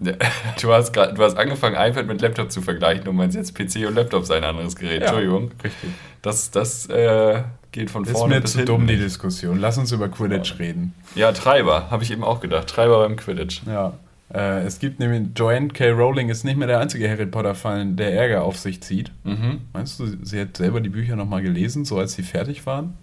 [0.00, 0.12] Ja,
[0.60, 3.86] Du hast, grad, du hast angefangen, iPad mit Laptop zu vergleichen und meinst jetzt PC
[3.88, 5.02] und Laptop sei ein anderes Gerät.
[5.02, 5.50] Entschuldigung.
[5.64, 5.90] Richtig.
[6.22, 7.42] Das, das äh,
[7.72, 8.96] geht von Ist vorne mir bis zu dumm, die.
[8.96, 9.58] Diskussion.
[9.58, 10.94] Lass uns über Quidditch reden.
[11.14, 12.68] Ja, Treiber, habe ich eben auch gedacht.
[12.68, 13.62] Treiber beim Quidditch.
[13.66, 13.94] Ja.
[14.32, 15.88] Äh, es gibt nämlich, Joanne K.
[15.90, 19.10] Rowling ist nicht mehr der einzige Harry Potter-Fan, der Ärger auf sich zieht.
[19.24, 19.62] Mhm.
[19.72, 22.94] Meinst du, sie hat selber die Bücher nochmal gelesen, so als sie fertig waren?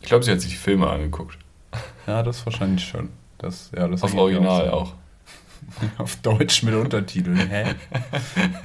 [0.00, 1.38] Ich glaube, sie hat sich die Filme angeguckt.
[2.06, 3.10] Ja, das wahrscheinlich schon.
[3.38, 4.70] Das, ja, das Auf Original Sinn.
[4.70, 4.94] auch.
[5.98, 7.74] Auf Deutsch mit Untertiteln, hä?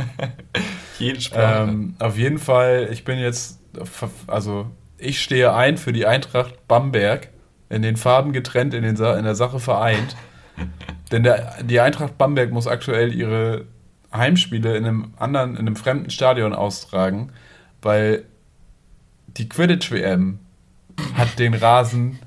[1.00, 1.70] Jede Sprache.
[1.70, 3.60] Ähm, auf jeden Fall, ich bin jetzt,
[4.28, 4.68] also
[4.98, 7.30] ich stehe ein für die Eintracht Bamberg,
[7.70, 10.16] in den Farben getrennt, in, den Sa in der Sache vereint.
[11.12, 13.66] Denn der, die Eintracht Bamberg muss aktuell ihre
[14.14, 17.32] Heimspiele in einem anderen, in einem fremden Stadion austragen,
[17.82, 18.26] weil
[19.38, 20.40] die Quidditch-WM
[21.16, 22.20] hat den Rasen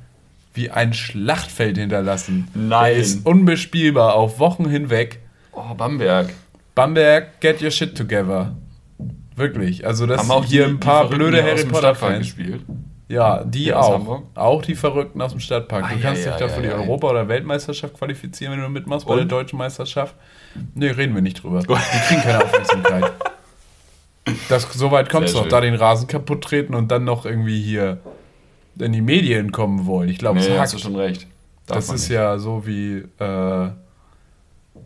[0.54, 2.48] wie ein Schlachtfeld hinterlassen.
[2.54, 2.92] Nein.
[2.92, 5.18] Er ist unbespielbar auf Wochen hinweg.
[5.52, 6.32] oh, Bamberg.
[6.74, 8.54] Bamberg, get your shit together.
[9.36, 9.84] Wirklich.
[9.86, 12.18] Also das Haben auch hier die- ein paar blöde Harry Potter Fans.
[12.18, 12.62] gespielt.
[13.08, 14.22] Ja, die aus auch.
[14.34, 15.88] Auch die Verrückten aus dem Stadtpark.
[15.88, 16.82] Du Ah, kannst ja, dich ja, da für ja, die ja.
[16.82, 19.18] Europa- oder Weltmeisterschaft qualifizieren, wenn du mitmachst bei Und?
[19.18, 20.14] der deutschen Meisterschaft.
[20.74, 21.58] Nee, reden wir nicht drüber.
[21.66, 21.66] Die
[22.08, 23.12] kriegen keine Aufmerksamkeit.
[24.48, 27.26] Das, so weit kommt es Sehr noch, da den Rasen kaputt treten und dann noch
[27.26, 27.98] irgendwie hier
[28.78, 30.08] in die Medien kommen wollen.
[30.08, 31.26] Ich glaube, Nee, es hast du schon recht.
[31.66, 32.10] Darf Das ist nicht.
[32.10, 33.68] ja so wie äh,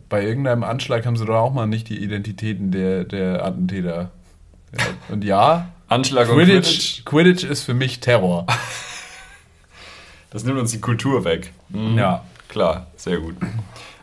[0.07, 4.11] bei irgendeinem Anschlag haben sie doch auch mal nicht die Identitäten der, der Attentäter.
[4.77, 4.85] Ja.
[5.09, 8.45] Und ja, Anschlag und Quidditch, Quidditch, Quidditch ist für mich Terror.
[10.29, 11.51] das nimmt uns die Kultur weg.
[11.69, 11.97] Mhm.
[11.97, 12.23] Ja.
[12.47, 13.35] Klar, sehr gut.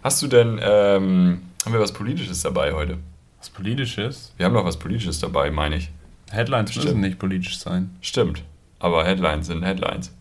[0.02, 2.98] Hast du denn, ähm, haben wir was Politisches dabei heute?
[3.38, 4.32] Was Politisches?
[4.36, 5.90] Wir haben noch was Politisches dabei, meine ich.
[6.30, 6.84] Headlines Stimmt.
[6.86, 7.90] müssen nicht politisch sein.
[8.00, 8.42] Stimmt.
[8.86, 10.12] Aber Headlines sind Headlines.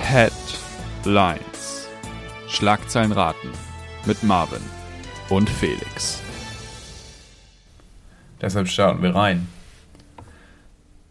[0.00, 1.88] Headlines.
[2.48, 3.52] Schlagzeilen raten
[4.06, 4.60] mit Marvin
[5.28, 6.20] und Felix.
[8.40, 9.46] Deshalb starten wir rein.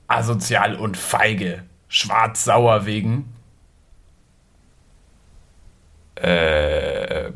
[0.09, 1.63] Asozial und feige.
[1.87, 3.33] Schwarz-sauer wegen.
[6.15, 7.31] Äh,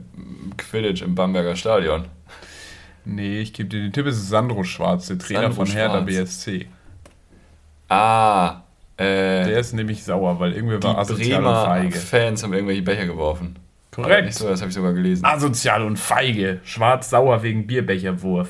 [0.58, 2.10] Quidditch im Bamberger Stadion.
[3.06, 5.94] Nee, ich gebe dir den Tipp, es ist Sandro Schwarz, der Trainer Sandro von Hertha
[6.02, 6.06] Schwarz.
[6.06, 6.68] BSC.
[7.88, 8.62] Ah,
[8.98, 9.04] äh,
[9.46, 11.98] Der ist nämlich sauer, weil irgendwer die war asozial und Bremer feige.
[12.00, 13.58] Fans haben irgendwelche Becher geworfen.
[13.92, 14.26] Korrekt.
[14.26, 15.24] Nicht so, das habe ich sogar gelesen.
[15.26, 16.60] Asozial und feige.
[16.64, 18.50] Schwarz-sauer wegen Bierbecherwurf.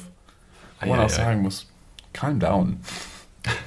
[0.79, 1.05] Wo man Eieiei.
[1.05, 1.69] auch sagen muss,
[2.13, 2.77] calm down.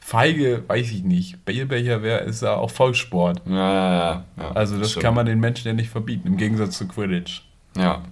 [0.00, 1.44] feige, weiß ich nicht.
[1.44, 3.42] Bierbecher wär, ist ja auch Volkssport.
[3.46, 4.52] Ja, ja, ja, ja.
[4.52, 5.04] Also das stimmt.
[5.04, 7.42] kann man den Menschen ja nicht verbieten, im Gegensatz zu Quidditch.
[7.76, 8.02] Ja,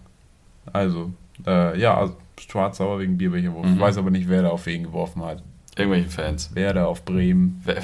[0.73, 1.13] Also,
[1.47, 3.67] äh, ja, also schwarz-sauer wegen Bierbecherwurf.
[3.67, 3.75] Mhm.
[3.75, 5.43] Ich weiß aber nicht, wer da auf wen geworfen hat.
[5.77, 6.51] irgendwelche Fans.
[6.55, 7.61] Wer da auf Bremen.
[7.65, 7.77] Wer,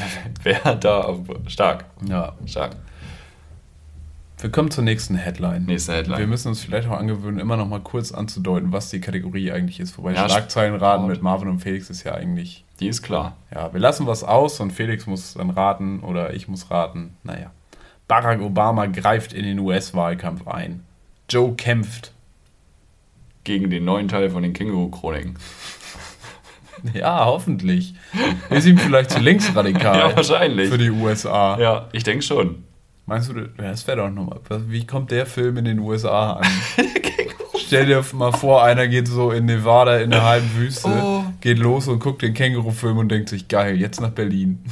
[0.43, 2.33] wer, wer da auf, stark, Ja.
[2.47, 2.77] stark.
[4.39, 5.65] Wir kommen zur nächsten Headline.
[5.65, 6.19] Nächste Headline.
[6.19, 9.81] Wir müssen uns vielleicht auch angewöhnen, immer noch mal kurz anzudeuten, was die Kategorie eigentlich
[9.81, 9.97] ist.
[9.97, 11.11] Wobei Ja, Schlagzeilenraten Sport.
[11.15, 13.37] mit Marvin und Felix ist ja eigentlich Die ist klar.
[13.55, 17.17] Ja, wir lassen was aus und Felix muss dann raten oder ich muss raten.
[17.23, 17.51] Naja.
[18.09, 20.83] Barack Obama greift in den US-Wahlkampf ein.
[21.31, 22.13] Joe kämpft.
[23.47, 25.39] Gegen den neuen Teil von den Känguru-Chroniken.
[26.93, 27.95] Ja, hoffentlich.
[28.51, 30.69] Ist ihm vielleicht zu linksradikal Ja, wahrscheinlich.
[30.69, 31.59] für die USA.
[31.59, 32.65] Ja, ich denke schon.
[33.07, 34.41] Meinst du, das wäre doch nochmal.
[34.69, 36.47] Wie kommt der Film in den USA an?
[37.67, 41.25] Stell dir mal vor, einer geht so in Nevada in der halben Wüste, Oh.
[41.41, 44.63] geht los und guckt den Känguru-Film und denkt sich, geil, jetzt nach Berlin.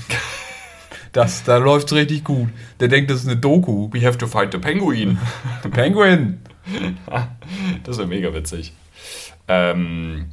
[1.13, 2.49] Das, da läuft's richtig gut.
[2.81, 3.89] Der denkt, das ist eine Doku.
[3.93, 5.17] We have to fight the penguin.
[5.63, 6.39] The Penguin.
[7.85, 8.73] Das wäre mega witzig.
[9.49, 10.27] Ähm,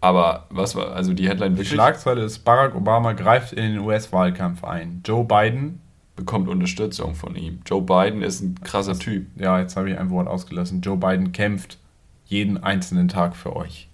[0.00, 3.78] aber was war, also die Headline Die wirklich Schlagzeile ist, Barack Obama greift in den
[3.78, 5.02] US-Wahlkampf ein.
[5.04, 5.80] Joe Biden,
[6.16, 7.60] bekommt Unterstützung von ihm.
[7.66, 9.26] Joe Biden ist ein krasser Typ.
[9.36, 10.80] ja, jetzt habe ich ein Wort ausgelassen.
[10.80, 11.78] Joe Biden kämpft
[12.26, 13.88] jeden einzelnen Tag für euch.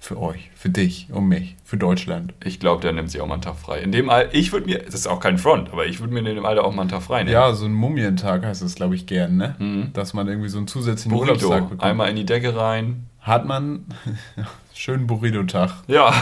[0.00, 2.32] Für euch, für dich und mich, für Deutschland.
[2.44, 3.80] Ich glaube, der nimmt sich auch mal einen Tag frei.
[3.80, 6.20] In dem Alter, ich würde mir, das ist auch kein Front, aber ich würde mir
[6.20, 7.32] in dem Alter auch mal einen Tag frei nehmen.
[7.32, 9.56] Ja, so ein Mumientag heißt es, glaube ich, gern, ne?
[9.58, 9.92] Mhm.
[9.94, 11.32] Dass man irgendwie so einen zusätzlichen Burrito.
[11.46, 11.82] Urlaubstag bekommt.
[11.82, 13.06] Einmal in die Decke rein.
[13.20, 13.86] Hat man
[14.72, 15.72] schönen Burrito-Tag.
[15.88, 16.14] Ja.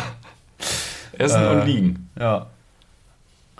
[1.13, 2.09] Essen Äh, und liegen.
[2.19, 2.47] Ja.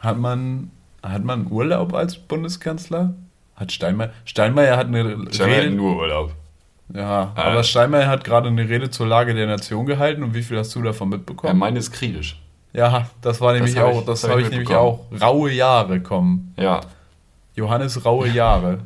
[0.01, 0.71] Hat man,
[1.03, 3.15] hat man Urlaub als Bundeskanzler?
[3.55, 6.33] Hat Steinmeier, Steinmeier hat eine Scheinbar Rede, nur Urlaub.
[6.95, 7.41] Ja, Äh.
[7.41, 10.75] aber Steinmeier hat gerade eine Rede zur Lage der Nation gehalten und wie viel hast
[10.75, 11.59] du davon Ja, mitbekommen?
[11.59, 12.41] meine ist kritisch.
[12.73, 15.01] Ja, das war nämlich hab auch, ich- das das hab habe ich ich nämlich auch.
[15.21, 16.55] Raue Jahre kommen.
[16.59, 16.81] Ja,
[17.55, 18.79] Johannes raue Jahre.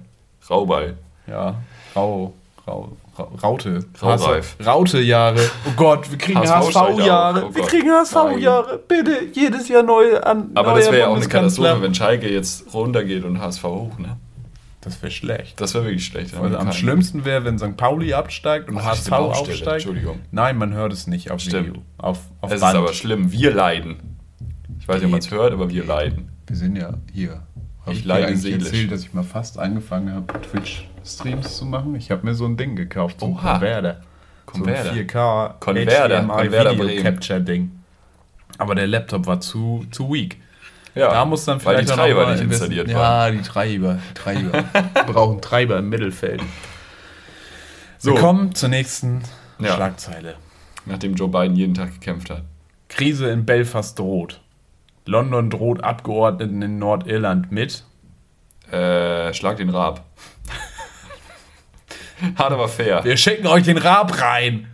[0.48, 0.94] Rauball.
[1.26, 1.56] Ja,
[1.94, 2.32] rau,
[2.66, 3.84] rau, rau Raute.
[4.00, 4.56] Raureif.
[4.64, 5.40] Raute-Jahre.
[5.68, 7.44] Oh Gott, wir kriegen HSV-Jahre.
[7.50, 8.78] Oh wir kriegen HSV-Jahre.
[8.88, 10.50] Bitte, jedes Jahr neue an.
[10.54, 11.26] Aber das wäre ja auch eine.
[11.26, 14.16] Katastrophe, wenn Schalke jetzt runtergeht und HSV hoch, ne?
[14.82, 15.60] Das wäre schlecht.
[15.60, 16.34] Das wäre wirklich schlecht.
[16.34, 17.76] Also am schlimmsten wäre, wenn St.
[17.76, 19.66] Pauli absteigt und Oh, HSV aufsteigt.
[19.66, 20.20] Entschuldigung.
[20.30, 21.68] Nein, man hört es nicht auf Stimmt.
[21.68, 21.82] Video.
[21.98, 22.74] Auf, auf Es Band.
[22.74, 23.30] ist aber schlimm.
[23.30, 24.16] Wir leiden.
[24.78, 26.30] Ich weiß nicht, ob man es hört, aber wir leiden.
[26.46, 27.42] Wir sind ja hier.
[27.84, 28.64] Hab Ich dir leide seelisch.
[28.68, 31.94] erzählt, dass ich mal fast angefangen habe, Twitch-Streams zu machen.
[31.94, 33.34] Ich habe mir so ein Ding gekauft, so ein.
[33.36, 34.00] Converter.
[34.46, 34.84] Converter.
[34.84, 36.20] So ein 4K Converter.
[36.26, 37.02] Converter Video Bremen.
[37.04, 37.70] Capture Ding.
[38.58, 40.38] Aber der Laptop war zu, zu weak.
[40.94, 43.42] Ja, da muss dann weil vielleicht die auch noch Treiber mal nicht installiert Ja, die
[43.42, 43.98] Treiber.
[44.10, 44.52] Die Treiber.
[44.94, 46.42] Wir brauchen Treiber im Mittelfeld.
[47.98, 48.14] So.
[48.14, 49.22] Wir kommen zur nächsten
[49.58, 49.74] Ja.
[49.74, 50.34] Schlagzeile.
[50.86, 52.42] Nachdem Joe Biden jeden Tag gekämpft hat.
[52.88, 54.40] Krise in Belfast droht.
[55.06, 57.84] London droht Abgeordneten in Nordirland mit.
[58.72, 60.04] Äh, schlag den Raab.
[62.36, 63.04] Hart aber fair.
[63.04, 64.66] Wir schicken euch den Raab rein.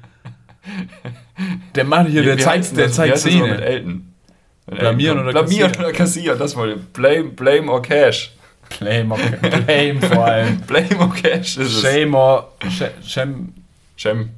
[1.74, 3.60] Der macht hier, der zeigt, der zeigt immer mit.
[3.60, 4.12] Elton?
[4.66, 5.32] Blamieren oder.
[5.32, 5.84] Blamieren kassieren?
[5.84, 6.76] oder kassieren, das mal.
[6.76, 8.32] Blame, blame or cash.
[8.78, 9.36] Blame, okay.
[9.64, 10.60] Blame vor allem.
[10.66, 11.82] Blame or cash ist es.
[11.82, 12.52] Shame or.
[12.68, 13.54] Sh- Shem.
[13.96, 14.30] Shame.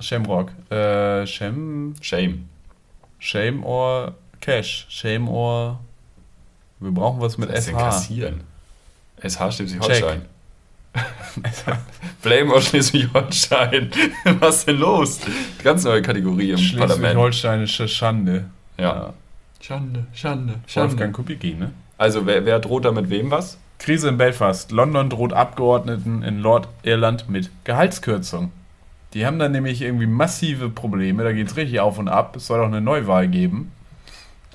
[0.00, 0.50] Shamrock.
[0.70, 1.94] Äh, Shem.
[2.00, 2.48] Shame.
[3.18, 4.86] Shame or Cash.
[4.88, 5.80] Shame or.
[6.80, 7.72] Wir brauchen was mit Was SH.
[7.72, 8.40] kassieren?
[9.22, 10.22] SH Schleswig-Holstein.
[12.22, 13.90] Blame or Schleswig-Holstein.
[14.40, 15.20] Was ist denn los?
[15.62, 16.98] Ganz neue Kategorie im Parlament.
[16.98, 18.44] Schleswig-Holsteinische Schande.
[18.78, 19.12] Ja.
[19.66, 21.12] Schande, Schande, Wolfgang Schande.
[21.12, 21.72] Kubicki, ne?
[21.96, 23.56] Also, wer, wer droht da mit wem was?
[23.78, 24.70] Krise in Belfast.
[24.72, 28.52] London droht Abgeordneten in Nordirland mit Gehaltskürzung.
[29.14, 31.24] Die haben dann nämlich irgendwie massive Probleme.
[31.24, 32.36] Da geht es richtig auf und ab.
[32.36, 33.72] Es soll auch eine Neuwahl geben.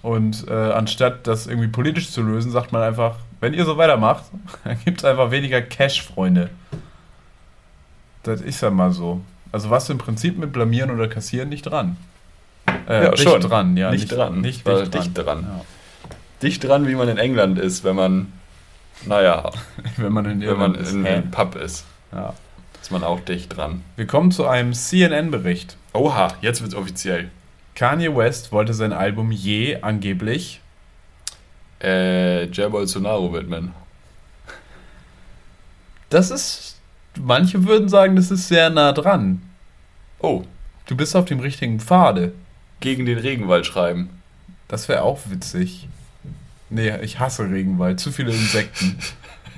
[0.03, 4.25] Und äh, anstatt das irgendwie politisch zu lösen, sagt man einfach, wenn ihr so weitermacht,
[4.63, 6.51] dann gibt es einfach weniger Cash, Freunde.
[8.21, 9.21] Das ist ja mal so.
[9.51, 11.97] Also was im Prinzip mit Blamieren oder Kassieren nicht dran.
[12.89, 13.41] Äh, Ja, dicht schon.
[13.41, 13.91] dran, ja.
[13.91, 14.41] Nicht dran.
[14.41, 15.43] Nicht dicht, dicht dran.
[15.43, 15.61] Ja.
[16.41, 18.33] Dicht dran, wie man in England ist, wenn man,
[19.05, 19.51] naja,
[19.97, 20.93] Wenn man in wenn man Irland ist.
[20.93, 22.33] in einem Pub ist, Ja.
[22.81, 23.83] ist man auch dicht dran.
[23.95, 25.77] Wir kommen zu einem CNN-Bericht.
[25.93, 27.29] Oha, jetzt wird's offiziell.
[27.75, 30.59] Kanye West wollte sein Album Je angeblich.
[31.81, 33.71] Äh, Jair Bolsonaro widmen.
[36.09, 36.77] Das ist.
[37.17, 39.41] Manche würden sagen, das ist sehr nah dran.
[40.19, 40.43] Oh,
[40.87, 42.31] Du bist auf dem richtigen Pfade.
[42.79, 44.09] Gegen den Regenwald schreiben.
[44.67, 45.87] Das wäre auch witzig.
[46.69, 47.99] Nee, ich hasse Regenwald.
[47.99, 48.97] Zu viele Insekten.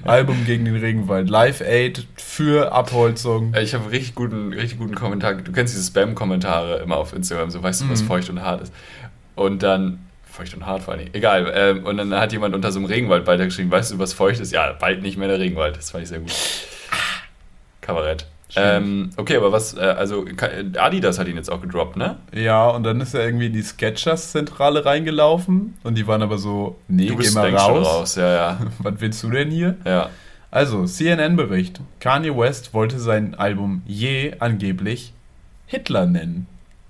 [0.03, 1.29] Album gegen den Regenwald.
[1.29, 3.53] Live Aid für Abholzung.
[3.53, 5.35] Ich habe richtig guten, richtig guten Kommentar.
[5.35, 8.07] Du kennst diese Spam-Kommentare immer auf Instagram, so weißt du, was Mhm.
[8.07, 8.73] feucht und hart ist.
[9.35, 11.51] Und dann, feucht und hart vor allem, egal.
[11.55, 14.51] Ähm, und dann hat jemand unter so einem Regenwald geschrieben, weißt du, was feucht ist?
[14.51, 15.77] Ja, bald nicht mehr der Regenwald.
[15.77, 16.33] Das fand ich sehr gut.
[17.81, 18.25] Kabarett.
[18.55, 20.25] Ähm, okay, aber was, äh, also
[20.77, 22.17] Adidas hat ihn jetzt auch gedroppt, ne?
[22.33, 25.77] Ja, und dann ist er irgendwie in die Sketchers-Zentrale reingelaufen.
[25.83, 27.87] Und die waren aber so, nee, Du geh bist mal längst schon raus.
[27.87, 28.15] raus.
[28.15, 28.59] Ja, ja.
[28.79, 29.77] Was willst du denn hier?
[29.85, 30.09] ja.
[30.53, 31.79] Also, CNN-Bericht.
[32.01, 35.13] Kanye West wollte sein Album Je angeblich
[35.65, 36.45] Hitler nennen.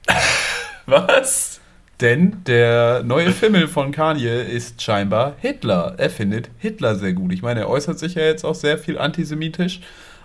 [0.88, 1.60] Was?
[2.00, 5.93] Denn der neue Fimmel von Kanye ist scheinbar Hitler.
[5.97, 7.32] Er findet Hitler sehr gut.
[7.32, 9.82] Ich meine, er äußert sich ja jetzt auch sehr viel antisemitisch.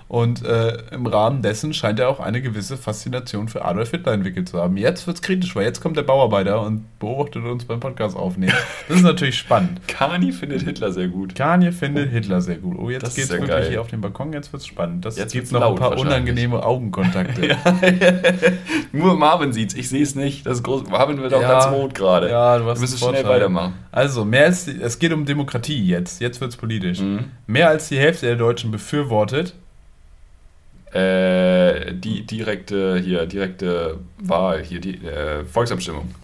[0.08, 4.48] Und äh, im Rahmen dessen scheint er auch eine gewisse Faszination für Adolf Hitler entwickelt
[4.48, 4.76] zu haben.
[4.76, 8.52] Jetzt wird es kritisch, weil jetzt kommt der Bauarbeiter und beobachtet uns beim Podcast aufnehmen.
[8.86, 9.80] Das ist natürlich spannend.
[9.88, 11.34] Kani findet Hitler sehr gut.
[11.34, 12.76] Kanye findet Hitler sehr gut.
[12.78, 13.68] Oh, jetzt geht's ja wirklich geil.
[13.68, 15.04] hier auf dem Balkon, jetzt wird's spannend.
[15.04, 17.56] Das Jetzt gibt wird's noch ein paar unangenehme Augenkontakte.
[18.92, 20.46] Nur Marvin sieht's, ich sehe es nicht.
[20.46, 20.88] Das ist groß.
[20.88, 21.60] Marvin wird auch Ja.
[21.60, 22.30] ganz rot gerade.
[22.30, 23.74] Ja, du hast Wir müssen schnell weitermachen.
[23.90, 26.20] Also, mehr als die, es geht um Demokratie jetzt.
[26.20, 27.00] Jetzt wird's politisch.
[27.00, 27.24] Mhm.
[27.46, 29.54] Mehr als die Hälfte der Deutschen befürwortet.
[30.92, 36.14] Äh, die direkte, hier, direkte Wahl, hier, die äh, Volksabstimmung.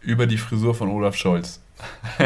[0.00, 1.60] über die Frisur von Olaf Scholz.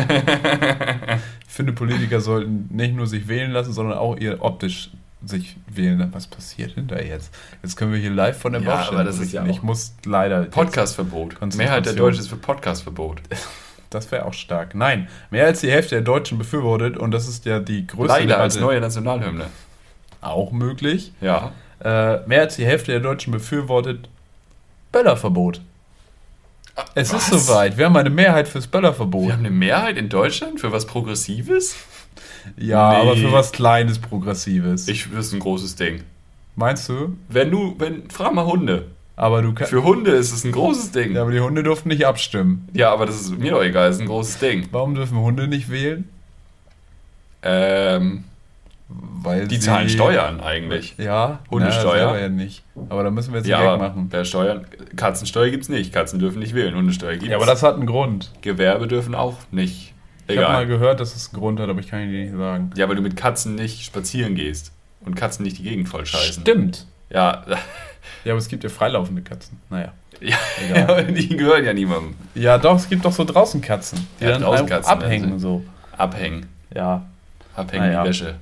[1.48, 4.90] Ich finde, Politiker sollten nicht nur sich wählen lassen, sondern auch ihr optisch
[5.24, 6.12] sich wählen lassen.
[6.12, 7.33] Was passiert denn da jetzt?
[7.62, 9.46] Jetzt können wir hier live von der Ja, Baustelle aber das ist ja.
[9.46, 10.42] Ich muss leider.
[10.44, 11.40] Podcastverbot.
[11.57, 13.22] Mehrheit der Deutschen ist für Podcastverbot.
[13.88, 14.74] Das wäre auch stark.
[14.74, 18.38] Nein, mehr als die Hälfte der Deutschen befürwortet und das ist ja die größte Leider
[18.40, 19.46] als neue Nationalhymne.
[20.31, 21.12] Auch möglich.
[21.21, 21.53] Ja.
[21.81, 24.09] Äh, mehr als die Hälfte der Deutschen befürwortet
[24.93, 25.61] Böllerverbot.
[26.95, 27.47] Es ist Was?
[27.47, 27.77] soweit.
[27.79, 29.33] Wir haben eine Mehrheit fürs Wir Böllerverbot.
[29.33, 31.75] haben eine Mehrheit in Deutschland für was Progressives?
[32.57, 32.97] Ja, Nee.
[33.01, 34.87] aber für was Kleines, Progressives.
[34.89, 36.03] Ich das ist ein großes Ding.
[36.55, 37.17] Meinst du?
[37.29, 38.87] Wenn du, wenn, frag mal Hunde.
[39.17, 39.71] Aber du kannst.
[39.71, 41.15] Für Hunde ist es ein großes Ding.
[41.15, 42.69] Ja, aber die Hunde durften nicht abstimmen.
[42.75, 44.69] Ja, aber das ist mir doch egal, das ist ein großes Ding.
[44.73, 46.09] Warum dürfen Hunde nicht wählen?
[47.43, 48.25] Ähm,
[48.88, 50.94] Weil die zahlen Steuern eigentlich.
[50.96, 52.12] Ja, Hundesteuer.
[52.12, 52.62] Na, ja nicht.
[52.88, 54.07] Aber da müssen wir jetzt Ja, nicht aber wegmachen.
[54.11, 55.92] wer Steuern, Katzensteuer gibt's nicht.
[55.92, 57.29] Katzen dürfen nicht wählen, Hundesteuer gibt's.
[57.29, 58.31] Ja, aber das hat einen Grund.
[58.42, 59.92] Gewerbe dürfen auch nicht.
[60.29, 60.66] Ich habe mal Egal.
[60.66, 62.70] gehört, dass es einen Grund hat, aber ich kann dir nicht sagen.
[62.77, 64.72] Ja, weil du mit Katzen nicht spazieren gehst
[65.05, 66.42] und Katzen nicht die Gegend voll scheißen.
[66.42, 66.87] Stimmt.
[67.11, 67.44] Ja,
[68.25, 69.61] Ja, aber es gibt ja freilaufende Katzen.
[69.68, 69.92] Naja.
[70.20, 71.05] ja, Egal.
[71.12, 72.14] die gehören ja niemandem.
[72.37, 75.55] Ja, doch, es gibt doch so draußen Katzen, die Ja, dann draußen Katzen, abhängen also.
[75.57, 75.68] und so.
[75.96, 76.46] Abhängen.
[76.75, 77.05] Ja.
[77.57, 78.05] Abhängen Naja.
[78.05, 78.35] wie Wäsche.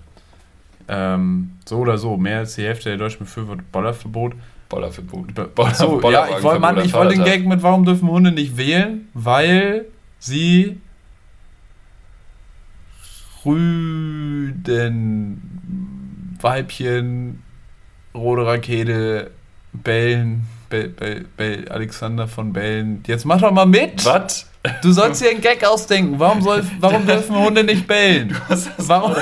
[0.89, 4.35] Ähm, so oder so, mehr als die Hälfte der Deutschen befürwortet Bollerverbot.
[4.69, 5.31] Bollerverbot.
[5.59, 9.09] Ach so, ja, ich wollte wollte den Gag mit, warum dürfen Hunde nicht wählen?
[9.15, 9.87] Weil
[10.19, 10.81] sie
[13.45, 15.41] Brüden,
[16.41, 17.43] Weibchen,
[18.15, 19.31] rote Rakete,
[19.73, 23.03] Bellen, Bell, Bell, Bell, Alexander von Bellen.
[23.07, 24.05] Jetzt mach doch mal mit!
[24.05, 24.47] Was?
[24.83, 26.19] Du sollst dir einen Gag ausdenken.
[26.19, 28.35] Warum, soll, warum dürfen Hunde nicht bellen?
[28.79, 29.15] Warum?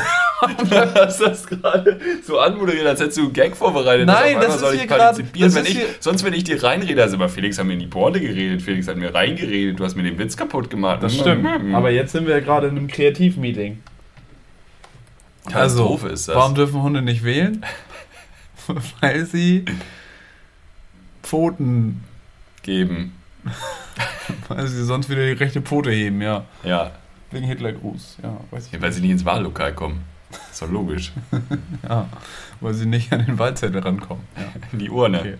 [0.42, 4.06] Du hast das gerade so anmoderiert, als hättest du einen Gag vorbereitet.
[4.06, 5.18] Nein, das ist hier das
[5.54, 7.78] wenn ist ich, hier- Sonst, wenn ich dir reinrede, also aber Felix hat mir in
[7.80, 11.02] die Porte geredet, Felix hat mir reingeredet, du hast mir den Witz kaputt gemacht.
[11.02, 11.42] Das stimmt.
[11.64, 11.74] Mhm.
[11.74, 13.78] Aber jetzt sind wir gerade in einem Kreativmeeting.
[15.44, 16.34] Katastrophe ist das.
[16.36, 17.64] Also, Warum dürfen Hunde nicht wählen?
[19.00, 19.64] Weil sie
[21.22, 22.04] Pfoten,
[22.62, 23.12] geben?
[24.48, 26.44] weil sie sonst wieder die rechte Pfote heben, ja.
[26.62, 26.92] Ja.
[27.32, 28.72] Wegen Hitlergruß, ja, weiß ich.
[28.72, 30.04] ja, weil sie nicht ins Wahllokal kommen.
[30.50, 31.12] Ist doch logisch.
[31.88, 32.06] Ja,
[32.60, 34.22] weil sie nicht an den Wahlzettel rankommen.
[34.36, 34.44] Ja.
[34.72, 35.20] In die Urne.
[35.20, 35.34] Okay.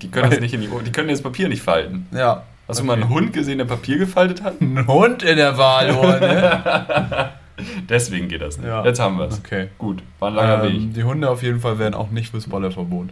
[0.00, 0.84] Die können das nicht in die Urne.
[0.84, 2.06] Die können das Papier nicht falten.
[2.12, 2.42] ja.
[2.68, 4.60] Hast du mal einen Hund gesehen, der Papier gefaltet hat?
[4.60, 7.30] Ein Hund in der Wahlurne?
[7.88, 8.66] Deswegen geht das nicht.
[8.66, 8.84] Ja.
[8.84, 9.38] Jetzt haben wir es.
[9.38, 9.68] okay.
[9.78, 10.94] Gut, war ein langer Ähm, Weg.
[10.94, 13.10] die Hunde auf jeden Fall werden auch nicht fürs Bollerverbot.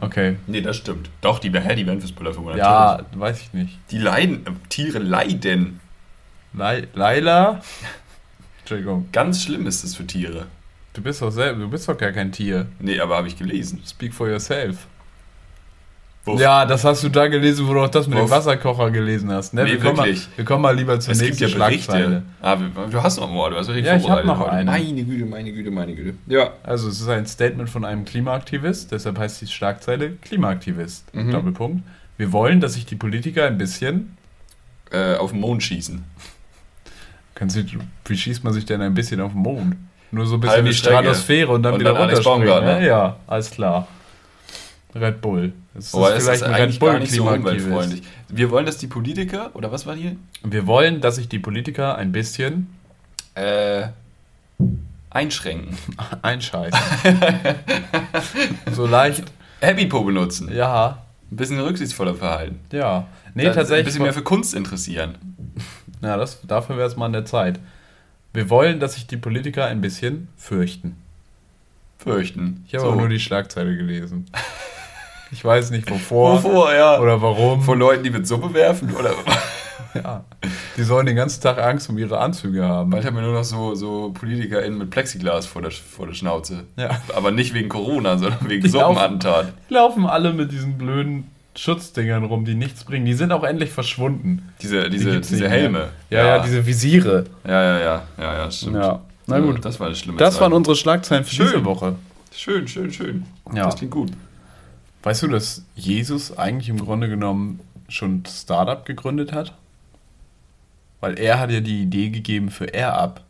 [0.00, 0.36] Okay.
[0.46, 1.08] Nee, das stimmt.
[1.22, 2.56] Doch, die, hä, die werden fürs Bullerverbot.
[2.56, 3.78] Ja, weiß ich nicht.
[3.90, 5.80] Die leiden, äh, Tiere leiden.
[6.52, 7.60] Laila?
[8.68, 9.08] Entschuldigung.
[9.12, 10.44] Ganz schlimm ist es für Tiere.
[10.92, 12.66] Du bist doch selber, du bist doch gar kein Tier.
[12.80, 13.82] Nee, aber habe ich gelesen.
[13.86, 14.86] Speak for yourself.
[16.26, 16.38] Wuff.
[16.38, 18.30] Ja, das hast du da gelesen, wo du auch das mit dem Wuff.
[18.30, 19.54] Wasserkocher gelesen hast.
[19.54, 19.64] Ne?
[19.64, 20.28] Nee, wir, kommen mal, wirklich.
[20.36, 21.92] wir kommen mal lieber zur Es gibt nächsten ja Berichte.
[21.92, 22.22] Schlagzeile.
[22.42, 22.56] Ah,
[22.90, 24.50] du hast noch mal, du hast Ja, ich hab vorbereitet noch heute.
[24.50, 24.70] eine.
[24.70, 26.14] Meine Güte, meine Güte, meine Güte.
[26.26, 26.50] Ja.
[26.62, 31.14] Also es ist ein Statement von einem Klimaaktivist, deshalb heißt die Schlagzeile Klimaaktivist.
[31.14, 31.30] Mhm.
[31.32, 31.82] Doppelpunkt.
[32.18, 34.14] Wir wollen, dass sich die Politiker ein bisschen.
[34.90, 36.04] Äh, auf den Mond schießen.
[37.38, 37.62] Kannst du,
[38.06, 39.76] wie schießt man sich denn ein bisschen auf den Mond?
[40.10, 40.96] Nur so ein bisschen Halbe in die Strecke.
[40.98, 42.48] Stratosphäre und dann Und wieder dann Alex runterspringen.
[42.48, 42.80] Baumgart, ne?
[42.80, 42.86] ne?
[42.88, 43.86] Ja, alles klar.
[44.94, 45.52] Red Bull.
[45.74, 48.02] Das Aber es ist ein eigentlich gar nicht so umweltfreundlich.
[48.28, 50.16] Wir wollen, dass die Politiker, oder was war hier?
[50.42, 52.66] Wir wollen, dass sich die Politiker ein bisschen
[53.34, 53.88] Äh,
[55.10, 55.76] einschränken.
[56.22, 56.78] einscheißen.
[58.72, 59.24] so leicht.
[59.60, 60.50] Happy-Po benutzen.
[60.52, 60.98] Ja,
[61.30, 62.58] Ein bisschen rücksichtsvoller verhalten.
[62.72, 63.06] ja.
[63.34, 63.78] Nee, tatsächlich.
[63.78, 65.16] Ein bisschen mehr für Kunst interessieren.
[66.02, 67.58] Ja, das, dafür wäre es mal an der Zeit.
[68.32, 70.96] Wir wollen, dass sich die Politiker ein bisschen fürchten.
[71.98, 72.64] Fürchten.
[72.68, 74.26] Ich habe aber nur die Schlagzeile gelesen.
[75.32, 76.98] Ich weiß nicht wovor Wovor, ja.
[77.00, 77.60] oder warum.
[77.62, 78.94] Von Leuten, die mit Suppe werfen?
[78.94, 79.12] Oder
[79.94, 80.24] ja.
[80.76, 82.90] Die sollen den ganzen Tag Angst um ihre Anzüge haben.
[82.90, 86.64] bald haben wir nur noch so, so PolitikerInnen mit Plexiglas vor der, vor der Schnauze.
[86.76, 87.00] Ja.
[87.16, 89.52] Aber nicht wegen Corona, sondern wegen Die laufen- Suppenattentat.
[89.68, 93.04] Die laufen alle mit diesen blöden Schutzdingern rum, die nichts bringen.
[93.04, 94.48] Die sind auch endlich verschwunden.
[94.62, 95.48] Diese, Die diese, gibt's diese.
[95.48, 95.88] Helme.
[96.10, 97.24] Ja, ja, diese Visiere.
[97.44, 98.76] ja, ja, ja, ja, ja, stimmt.
[98.76, 99.02] Ja.
[99.26, 99.64] Na gut.
[99.64, 100.42] Das war eine schlimme Das Zeit.
[100.42, 101.46] waren unsere Schlagzeilen für Schön.
[101.46, 101.96] diese Woche.
[102.34, 103.24] Schön, schön, schön.
[103.52, 103.64] Ja.
[103.64, 104.10] Das klingt gut.
[105.02, 109.54] Weißt du, dass Jesus eigentlich im Grunde genommen schon Startup gegründet hat?
[111.00, 113.20] Weil er hat ja die Idee gegeben für AirUp.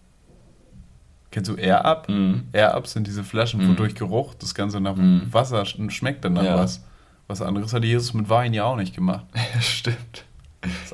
[1.31, 2.09] Kennst du AirUp?
[2.09, 2.45] Mhm.
[2.53, 3.71] AirUp sind diese Flaschen, Mhm.
[3.71, 5.29] wodurch Geruch das Ganze nach Mhm.
[5.31, 6.57] Wasser sch- schmeckt dann nach Ja.
[6.59, 6.83] was.
[7.29, 9.27] Was anderes hat Jesus mit Wein ja auch nicht gemacht.
[9.55, 10.25] Ja, stimmt.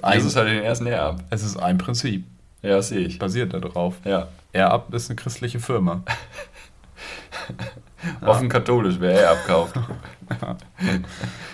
[0.03, 1.25] Ein, Jesus hat den ersten Erb.
[1.31, 2.25] es ist ein Prinzip,
[2.63, 3.19] Ja, das sehe ich.
[3.19, 3.95] basiert darauf.
[4.05, 4.29] Ja.
[4.53, 6.03] AirUp ist eine christliche Firma.
[8.21, 9.77] Offen katholisch, wer Erb kauft.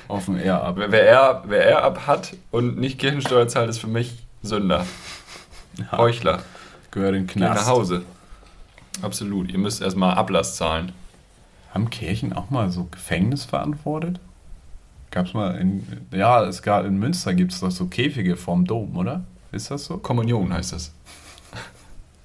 [0.09, 0.77] Auf dem AirUp.
[0.77, 4.85] Wer, wer, Erb, wer Erb hat und nicht Kirchensteuer zahlt, ist für mich Sünder.
[5.93, 6.43] Heuchler.
[6.91, 7.69] Gehört in den Geht nach Knast.
[7.69, 8.03] Hause.
[9.03, 9.51] Absolut.
[9.53, 10.93] Ihr müsst erstmal Ablass zahlen.
[11.73, 14.19] Haben Kirchen auch mal so Gefängnis verantwortet?
[15.11, 18.97] Gab's mal in, ja, es gab in Münster gibt es doch so Käfige vorm Dom,
[18.97, 19.25] oder?
[19.53, 19.99] Ist das so?
[19.99, 20.93] Kommunion heißt das.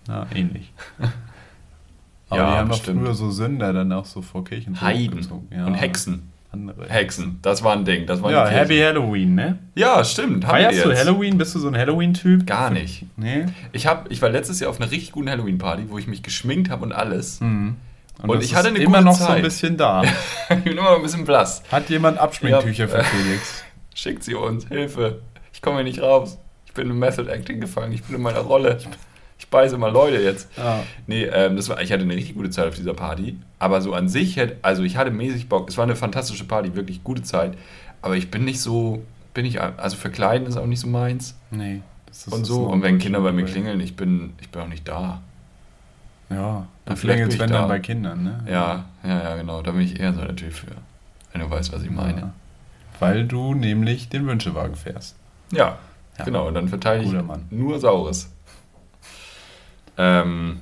[0.08, 0.72] Ja, ähnlich.
[2.30, 3.02] Aber Ja, die haben doch bestimmt.
[3.02, 5.28] früher so Sünder dann auch so vor Kirchen Heiden.
[5.52, 6.32] Ja, und Hexen.
[6.52, 6.88] Andere.
[6.88, 8.06] Hexen, das war ein Ding.
[8.06, 8.78] Das war Ja, Happy.
[8.80, 9.58] Halloween, ne?
[9.76, 10.46] Ja, stimmt.
[10.46, 10.96] Feierst du.
[10.96, 11.38] Halloween?
[11.38, 12.46] Bist du so ein Halloween-Typ?
[12.48, 13.06] Gar nicht.
[13.18, 13.46] Nee.
[13.74, 16.70] Ich, hab, ich war letztes Jahr auf einer richtig guten Halloween-Party, wo ich mich geschminkt
[16.70, 17.42] habe und alles.
[17.42, 17.76] Mhm.
[18.24, 19.44] Und das ich hatte eine immer noch so ein Zeit.
[19.44, 20.04] bisschen da.
[20.50, 21.62] ich bin immer noch ein bisschen blass.
[21.72, 22.90] Hat jemand Abschminktücher Ja.
[22.90, 23.64] für Felix?
[23.94, 25.22] Schickt sie uns, Hilfe.
[25.54, 26.38] Ich komme hier nicht raus.
[26.66, 27.92] Ich bin im Method Acting gefangen.
[27.94, 28.78] Ich bin in meiner Rolle.
[29.38, 30.50] Ich beiße mal Leute jetzt.
[30.58, 30.84] Ja.
[31.08, 33.38] Nee, ähm, das war, ich hatte eine richtig gute Zeit auf dieser Party.
[33.60, 35.70] Aber so an sich, hätte, also ich hatte mäßig Bock.
[35.70, 37.58] Es war eine fantastische Party, wirklich gute Zeit.
[38.02, 41.36] Aber ich bin nicht so, bin ich, also verkleiden ist auch nicht so meins.
[41.52, 41.82] Nee.
[42.08, 42.64] das ist Und so.
[42.64, 45.22] Und wenn Kinder bei mir klingeln, ich bin, ich bin auch nicht da.
[46.30, 47.60] Ja, dann vielleicht ich wenn da.
[47.60, 48.44] dann bei Kindern, ne?
[48.48, 49.62] Ja, ja, ja, genau.
[49.62, 50.68] Da bin ich eher so der Typ für.
[51.32, 52.20] Wenn du weißt, was ich meine.
[52.20, 52.34] Ja.
[53.00, 55.16] Weil du nämlich den Wünschewagen fährst.
[55.52, 55.78] Ja,
[56.18, 56.26] Ja.
[56.26, 56.48] genau.
[56.48, 57.12] Und dann verteile ich
[57.52, 58.32] nur Saures.
[59.98, 60.62] Ähm,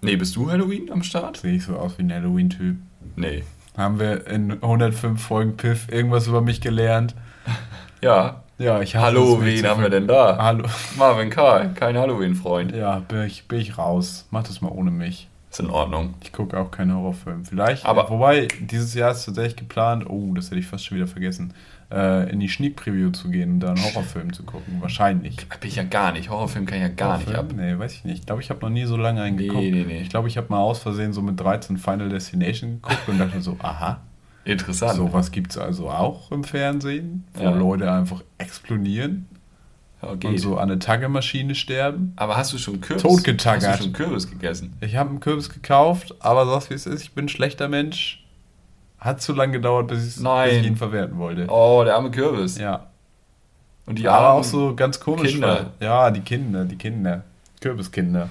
[0.00, 1.38] nee, bist du Halloween am Start?
[1.38, 2.76] Sehe ich so aus wie ein Halloween-Typ.
[3.16, 3.44] Nee.
[3.76, 7.14] Haben wir in 105 Folgen Piff irgendwas über mich gelernt?
[8.00, 10.38] Ja, Ja, ich Hallo, wen haben wir denn da?
[10.40, 10.64] Hallo.
[10.96, 12.74] Marvin Karl, kein Halloween-Freund.
[12.74, 14.28] Ja, bin ich, bin ich raus.
[14.30, 15.28] Mach das mal ohne mich.
[15.50, 16.14] Ist in Ordnung.
[16.22, 17.44] Ich gucke auch keine Horrorfilme.
[17.44, 21.06] Vielleicht, Aber- wobei, dieses Jahr ist tatsächlich geplant, oh, das hätte ich fast schon wieder
[21.08, 21.52] vergessen,
[21.92, 24.78] äh, in die Sneak Preview zu gehen und da einen Horrorfilm zu gucken.
[24.80, 25.36] Wahrscheinlich.
[25.36, 26.30] Bin ich ja gar nicht.
[26.30, 27.46] Horrorfilm kann ich ja gar nicht ab.
[27.56, 28.20] Nee, weiß ich nicht.
[28.20, 29.62] Ich glaube, ich habe noch nie so lange einen Nee, geguckt.
[29.64, 30.00] nee, nee.
[30.00, 33.40] Ich glaube, ich habe mal aus Versehen so mit 13 Final Destination geguckt und dachte
[33.40, 34.00] so, aha,
[34.44, 34.96] Interessant.
[34.96, 37.50] sowas gibt es also auch im Fernsehen, wo Ja.
[37.50, 39.26] Leute einfach explodieren
[40.02, 42.12] Ja, und so an der Taggermaschine sterben.
[42.16, 43.02] Aber hast du schon Kürbis?
[43.02, 43.70] Totgetaggert.
[43.70, 44.74] Hast du schon Kürbis gegessen?
[44.80, 48.20] Ich habe einen Kürbis gekauft, aber sag's wie es ist, ich bin ein schlechter Mensch.
[48.98, 51.46] Hat zu lange gedauert, bis, bis ich ihn verwerten wollte.
[51.48, 52.58] Oh, der arme Kürbis.
[52.58, 52.86] Ja.
[53.86, 55.32] Und die aber auch so ganz komisch.
[55.32, 55.72] Kinder.
[55.80, 57.22] Ja, die Kinder, die Kinder.
[57.60, 58.30] Kürbiskinder.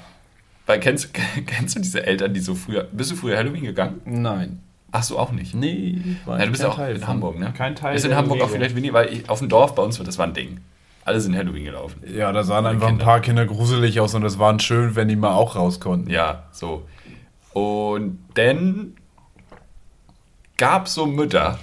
[0.65, 1.13] Weil kennst,
[1.45, 2.87] kennst du diese Eltern, die so früher.
[2.91, 4.01] Bist du früher Halloween gegangen?
[4.05, 4.59] Nein.
[4.95, 5.55] Ach so, auch nicht.
[5.55, 7.51] Nee, war Ja, du bist ja auch Teil in von- Hamburg, ne?
[7.57, 7.95] Kein Teil.
[7.95, 10.27] Ist in Hamburg auch vielleicht weniger, weil ich, auf dem Dorf bei uns das war
[10.27, 10.59] ein Ding.
[11.03, 12.01] Alle sind Halloween gelaufen.
[12.15, 13.03] Ja, da sahen einfach Kinder.
[13.03, 16.09] ein paar Kinder gruselig aus und es waren schön, wenn die mal auch raus konnten.
[16.11, 16.85] Ja, so.
[17.53, 18.93] Und dann
[20.57, 21.59] gab es so Mütter,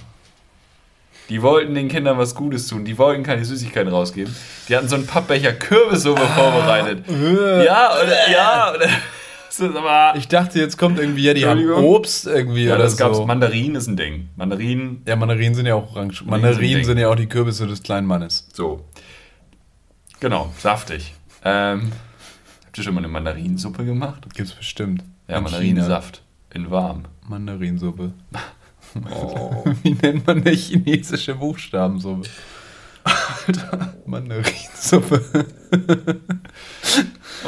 [1.29, 4.35] die wollten den Kindern was Gutes tun, die wollten keine Süßigkeiten rausgeben.
[4.67, 7.05] Die hatten so einen Pappbecher Kürbissuppe vorbereitet.
[7.07, 9.20] Ja, oder, ja, oder, das ist aber,
[10.15, 11.69] Ich dachte, jetzt kommt irgendwie, ja, die haben?
[11.71, 13.25] Obst irgendwie ja, oder das gab's, so.
[13.25, 14.29] Mandarinen ist ein Ding.
[14.35, 16.23] Mandarinen, ja, Mandarinen sind ja auch orange.
[16.23, 18.47] Mandarinen sind Mandarinen sind ja auch die Kürbisse des kleinen Mannes.
[18.53, 18.85] so.
[20.19, 21.13] Genau, saftig.
[21.43, 21.91] Ähm,
[22.65, 24.23] habt ihr schon mal eine Mandarinensuppe gemacht?
[24.35, 25.03] Gibt's bestimmt.
[25.27, 25.51] Ja, In China.
[25.51, 26.21] Mandarinensaft
[26.53, 27.03] in warm.
[27.27, 28.13] Mandarinsuppe.
[29.09, 29.63] Oh.
[29.83, 32.27] Wie nennt man eine chinesische Buchstabensuppe?
[33.47, 33.93] Alter.
[34.05, 35.21] Mandarinsuppe.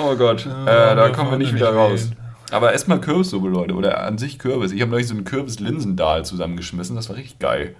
[0.01, 2.05] Oh Gott, Ja, äh, da kommen wir nicht nicht wieder raus.
[2.09, 2.17] wählen.
[2.51, 4.71] Aber erstmal Kürbissuppe, Leute, oder an sich Kürbis.
[4.71, 7.75] Ich habe neulich so einen Kürbis-Linsendahl zusammengeschmissen, das war richtig geil.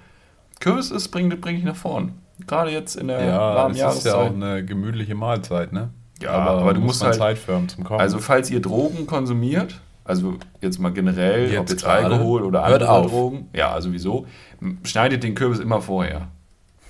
[0.59, 2.13] Kürbis ist, bringt, bringt dich nach vorn.
[2.47, 4.43] Gerade jetzt in der Ja, warmen das ist ja auch Jahreszeit.
[4.43, 5.89] eine gemütliche Mahlzeit, ne?
[6.21, 7.99] Ja, aber du muss musst halt- Zeit für haben zum Kochen.
[7.99, 12.05] Also, falls ihr Drogen konsumiert, also jetzt mal generell, ob Jetzt jetzt gerade?
[12.05, 13.07] Alkohol oder andere.
[13.07, 14.25] Drogen, ja, sowieso,
[14.84, 16.29] schneidet den Kürbis immer vorher.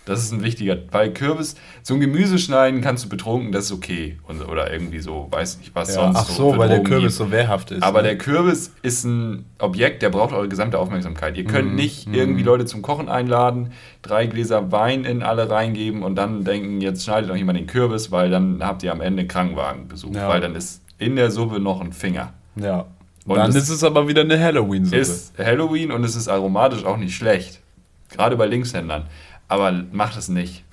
[0.05, 3.71] Das ist ein wichtiger, weil Kürbis, so ein Gemüse schneiden kannst du betrunken, das ist
[3.71, 4.17] okay.
[4.27, 7.17] Und, oder irgendwie so, weiß nicht, was ja, sonst ach so, für weil der Kürbis
[7.17, 7.29] gibt.
[7.29, 7.83] so wehrhaft ist.
[7.83, 8.09] Aber ne?
[8.09, 11.37] der Kürbis ist ein Objekt, der braucht eure gesamte Aufmerksamkeit.
[11.37, 16.15] Ihr könnt nicht irgendwie Leute zum Kochen einladen, drei Gläser Wein in alle reingeben und
[16.15, 20.13] dann denken, jetzt schneidet noch jemand den Kürbis, weil dann habt ihr am Ende Krankenwagenbesuch.
[20.15, 20.27] Ja.
[20.27, 22.33] Weil dann ist in der Suppe noch ein Finger.
[22.57, 22.85] Ja.
[23.25, 24.97] Und Dann es- ist es aber wieder eine Halloween-Suppe.
[24.97, 27.61] Ist Halloween und es ist aromatisch auch nicht schlecht.
[28.09, 29.05] Gerade bei Linkshändlern.
[29.53, 30.63] Aber macht es nicht.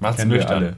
[0.00, 0.76] Macht es nüchtern.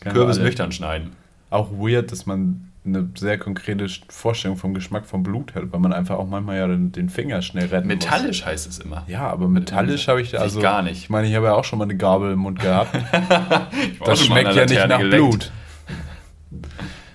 [0.00, 1.12] Kürbis nüchtern schneiden.
[1.48, 5.94] Auch weird, dass man eine sehr konkrete Vorstellung vom Geschmack vom Blut hat, weil man
[5.94, 7.96] einfach auch manchmal ja den, Finger schnell retten muss.
[7.96, 9.02] Metallisch heißt es immer.
[9.08, 10.98] Ja, aber metallisch habe ich da also ich gar nicht.
[10.98, 12.94] Ich meine, ich habe ja auch schon mal eine Gabel im Mund gehabt.
[14.04, 15.22] Das schmeckt ja nicht nach geleckt.
[15.22, 15.52] Blut.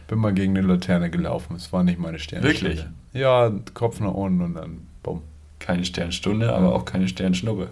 [0.08, 1.56] Bin mal gegen eine Laterne gelaufen.
[1.56, 2.54] Es war nicht meine Sternstelle.
[2.54, 2.86] Wirklich?
[3.14, 5.22] Ja, Kopf nach unten und dann bumm.
[5.60, 7.70] Keine Sternstunde, aber auch keine Sternschnuppe.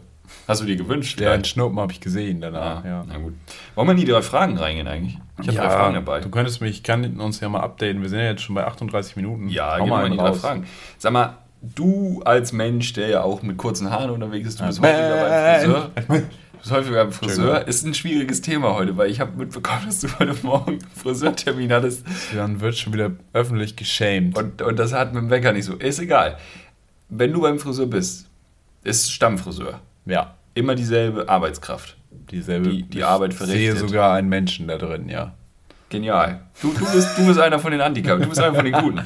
[0.47, 1.19] Hast du dir gewünscht?
[1.19, 1.47] Der vielleicht?
[1.47, 2.84] Schnuppen habe ich gesehen danach.
[2.84, 3.05] Ah, ja.
[3.07, 3.34] Na gut.
[3.75, 5.17] Wollen wir in die drei Fragen reingehen eigentlich?
[5.41, 6.19] Ich habe drei Fragen dabei.
[6.21, 8.01] Du könntest mich, ich kann uns ja mal updaten.
[8.01, 9.49] Wir sind ja jetzt schon bei 38 Minuten.
[9.49, 10.34] Ja, Hau gehen wir mal in einen die drei.
[10.34, 10.65] Fragen.
[10.97, 14.82] Sag mal, du als Mensch, der ja auch mit kurzen Haaren unterwegs ist, du bist
[14.82, 15.91] häufiger beim Friseur.
[16.07, 17.67] Du bist häufiger beim Friseur.
[17.67, 21.71] Ist ein schwieriges Thema heute, weil ich habe mitbekommen, dass du heute Morgen einen Friseurtermin
[21.71, 22.05] hattest
[22.36, 24.38] Dann wird schon wieder öffentlich geschämt.
[24.38, 25.75] und, und das hat mit dem Wecker nicht so.
[25.75, 26.38] Ist egal.
[27.09, 28.27] Wenn du beim Friseur bist,
[28.84, 29.80] ist Stammfriseur.
[30.05, 31.95] Ja, Immer dieselbe Arbeitskraft.
[32.31, 32.69] dieselbe.
[32.69, 33.79] Die- die ich Arbeit sehe verrichtet.
[33.79, 35.33] sogar einen Menschen da drin, ja.
[35.89, 36.41] Genial.
[36.61, 39.01] Du, du, bist, du bist einer von den Antikap, du bist einer von den Guten.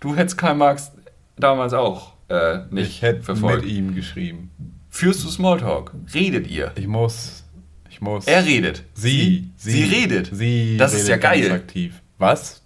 [0.00, 0.90] Du hättest Karl Marx
[1.36, 3.64] damals auch äh, nicht Ich hätte verfolgt.
[3.64, 4.50] mit ihm geschrieben.
[4.90, 5.92] Führst du Smalltalk?
[6.14, 6.72] Redet ihr?
[6.76, 7.44] Ich muss.
[7.90, 8.26] Ich muss.
[8.26, 8.82] Er redet.
[8.94, 9.50] Sie.
[9.56, 10.30] Sie, redet.
[10.32, 10.76] Sie.
[10.78, 11.52] Das ist ja redet geil.
[11.52, 12.02] Aktiv.
[12.18, 12.62] Was?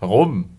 [0.00, 0.50] Warum?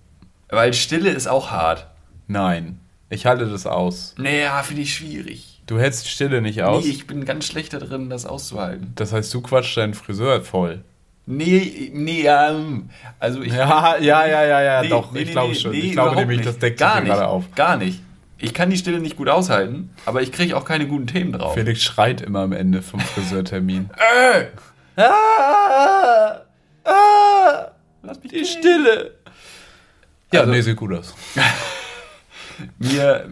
[0.50, 1.88] Weil Stille ist auch hart.
[2.28, 2.80] Nein.
[3.10, 4.14] Ich halte das aus.
[4.18, 5.55] Naja, finde ich schwierig.
[5.68, 6.84] Du hältst Stille nicht aus.
[6.86, 8.92] Nee, ich bin ganz schlecht da drin, das auszuhalten.
[8.96, 10.84] das heißt, du quatschst deinen Friseur voll.
[11.28, 12.90] Nee, nee, ähm,
[13.20, 13.52] also ich.
[13.52, 15.74] Ja, ja, ja, ja, ja, Nee, doch, nee, ich glaube nee, schon.
[15.74, 16.48] ich glaube nämlich, nicht.
[16.50, 17.46] das deckt gar sich gerade auf.
[17.56, 18.00] Gar nicht.
[18.38, 21.56] Ich kann die Stille nicht gut aushalten, aber ich kriege auch keine guten Themen drauf.
[21.56, 23.90] Felix schreit immer am Ende vom Friseurtermin.
[24.98, 26.42] Äh, ah,
[26.86, 27.72] ah,
[28.04, 28.46] lass mich die gehen.
[28.46, 29.12] Stille.
[30.32, 31.14] Ja, Also- nee, sieht gut aus.
[32.80, 33.30] mir,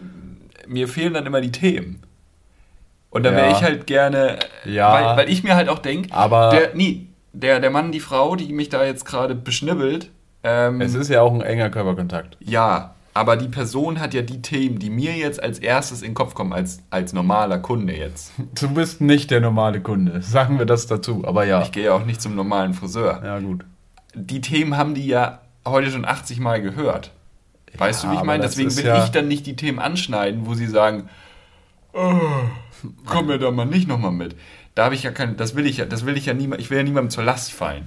[0.67, 2.01] mir fehlen dann immer die Themen.
[3.13, 3.57] Und da wäre Ja.
[3.57, 4.91] ich halt gerne, Ja.
[4.93, 8.35] weil, weil ich mir halt auch denke, Aber- der, nee, der, der Mann, die Frau,
[8.35, 10.09] die mich da jetzt gerade beschnibbelt,
[10.43, 12.37] ähm, Es ist ja auch ein enger Körperkontakt.
[12.39, 16.13] ja, Aber die Person hat ja die Themen, die mir jetzt als erstes in den
[16.15, 18.31] Kopf kommen, als, als normaler Kunde jetzt.
[18.59, 21.21] Du bist nicht der normale Kunde, sagen wir das dazu.
[21.23, 21.61] Aber ja.
[21.61, 23.21] Ich gehe ja auch nicht zum normalen Friseur.
[23.23, 23.65] Ja, gut.
[24.15, 27.11] Die Themen haben die ja heute schon 80 Mal gehört.
[27.77, 28.41] Weißt Ja, du, wie ich meine?
[28.41, 31.07] Deswegen will ja- ich dann nicht die Themen anschneiden, wo sie sagen,
[31.93, 32.19] oh,
[33.05, 34.35] komm mir da mal nicht nochmal mit.
[34.75, 36.69] Da habe ich ja kein, das will ich ja, das will ich ja niemand, ich
[36.71, 37.85] will ja niemandem zur Last fallen.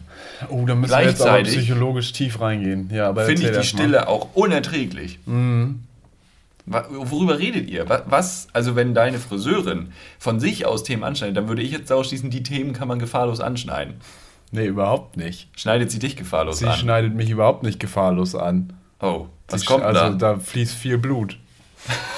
[0.51, 2.89] Oh, da müssen wir jetzt aber psychologisch tief reingehen.
[2.93, 3.81] Ja, Finde ich die erst mal.
[3.83, 5.19] Stille auch unerträglich.
[5.27, 7.89] Wa- Worüber redet ihr?
[7.89, 11.91] Wa- Was, also wenn deine Friseurin von sich aus Themen anschneidet, dann würde ich jetzt
[11.91, 13.95] daraus schließen, die Themen kann man gefahrlos anschneiden.
[14.53, 15.49] Nee, überhaupt nicht.
[15.57, 16.77] Schneidet sie dich gefahrlos Sie an?
[16.77, 18.73] schneidet mich überhaupt nicht gefahrlos an.
[19.01, 20.35] Oh, was Sie kommt sch- also da?
[20.35, 21.37] da fließt viel Blut.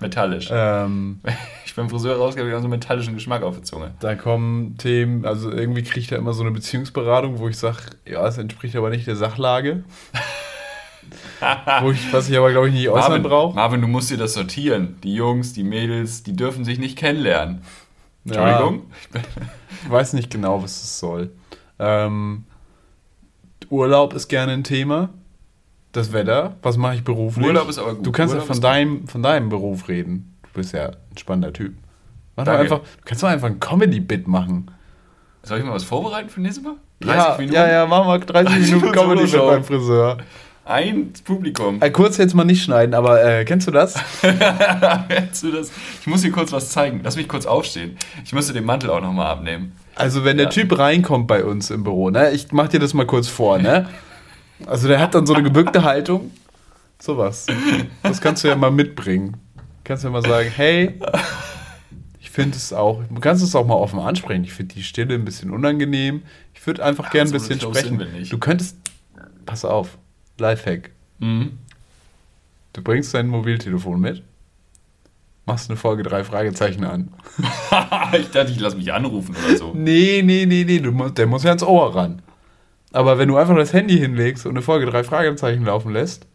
[0.00, 0.48] Metallisch.
[0.52, 1.20] Ähm,
[1.66, 3.94] Ich beim Friseur rausgehe, habe ich auch so einen metallischen Geschmack auf der Zunge.
[4.00, 7.78] da kommen Themen, also irgendwie kriege ich da immer so eine Beziehungsberatung, wo ich sage,
[8.04, 9.84] ja, es entspricht aber nicht der Sachlage.
[11.80, 13.54] wo ich, was ich aber, glaube ich, nicht äußern brauche.
[13.54, 14.96] Marvin, du musst dir das sortieren.
[15.04, 17.62] Die Jungs, die Mädels, die dürfen sich nicht kennenlernen.
[18.24, 18.34] Ja.
[18.34, 18.90] Entschuldigung?
[19.84, 21.30] Ich weiß nicht genau, was es soll.
[21.78, 22.44] Ähm,
[23.70, 25.10] Urlaub ist gerne ein Thema.
[25.92, 27.46] Das Wetter, was mache ich beruflich?
[27.46, 28.06] Urlaub ist aber gut.
[28.06, 30.34] Du kannst Urlaub ja von deinem, von deinem Beruf reden.
[30.42, 31.74] Du bist ja ein spannender Typ.
[32.36, 34.70] Mach doch einfach, du kannst doch einfach ein Comedy-Bit machen.
[35.42, 36.74] Soll ich mal was vorbereiten für nächstes Mal?
[37.02, 39.50] Ja, ja, ja, mach mal 30 Minuten Minuten Comedy-Bit Solo-Show.
[39.50, 40.18] beim Friseur.
[40.64, 41.78] Ein Publikum.
[41.82, 43.94] Äh, kurz jetzt mal nicht schneiden, aber äh, kennst du das?
[45.08, 45.72] Kennst du das?
[46.00, 47.00] Ich muss dir kurz was zeigen.
[47.02, 47.96] Lass mich kurz aufstehen.
[48.24, 49.72] Ich müsste den Mantel auch nochmal abnehmen.
[49.96, 50.50] Also wenn der Ja.
[50.50, 52.30] Typ reinkommt bei uns im Büro, ne?
[52.30, 53.88] Ich mach dir das mal kurz vor, ne?
[54.66, 56.30] Also der hat dann so eine gebückte Haltung.
[56.98, 57.46] Sowas.
[58.02, 59.36] Das kannst du ja mal mitbringen.
[59.84, 61.00] Kannst ja mal sagen, hey,
[62.20, 64.44] ich finde es auch, du kannst es auch mal offen ansprechen.
[64.44, 66.22] Ich finde die Stille ein bisschen unangenehm.
[66.54, 68.06] Ich würde einfach Ach, gern ein bisschen sprechen.
[68.28, 68.76] Du könntest,
[69.46, 69.98] pass auf,
[70.38, 70.90] Lifehack.
[71.18, 71.58] Mhm.
[72.72, 74.22] Du bringst dein Mobiltelefon mit,
[75.44, 77.12] machst eine Folge drei Fragezeichen an.
[78.12, 79.72] ich dachte, ich lasse mich anrufen oder so.
[79.74, 82.22] Nee, nee, nee, nee, du der muss ja ans Ohr ran.
[82.92, 86.26] Aber wenn du einfach das Handy hinlegst und eine Folge drei Fragezeichen laufen lässt,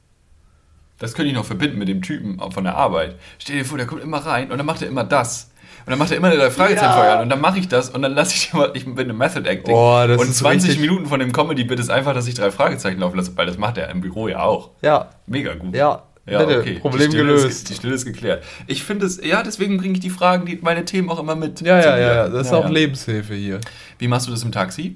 [0.99, 3.16] Das könnte ich noch verbinden mit dem Typen von der Arbeit.
[3.38, 5.51] Stell dir vor, der kommt immer rein und dann macht er immer das.
[5.86, 7.16] Und dann macht er immer eine Fragezeichenfolge Ja.
[7.18, 9.41] an und dann mache ich das und dann lasse ich immer, ich bin im Method
[9.47, 9.76] Acting.
[9.76, 12.49] Oh, das und ist 20 richtig- Minuten von dem Comedy-Bit ist einfach, dass ich drei
[12.49, 14.70] Fragezeichen laufen lasse, weil das macht er im Büro ja auch.
[14.82, 15.76] ja, Mega gut.
[15.76, 16.80] ja, Ja, bitte, okay.
[16.80, 17.45] Problem die gelöst.
[17.45, 18.43] Ist, die Stille ist geklärt.
[18.66, 21.60] Ich finde es, ja, deswegen bringe ich die Fragen, die, meine Themen auch immer mit.
[21.62, 22.01] ja, ja, dir.
[22.01, 22.70] ja, ja, das ist Ja, auch ja.
[22.72, 23.60] Lebenshilfe hier.
[23.99, 24.95] Wie machst du das im Taxi?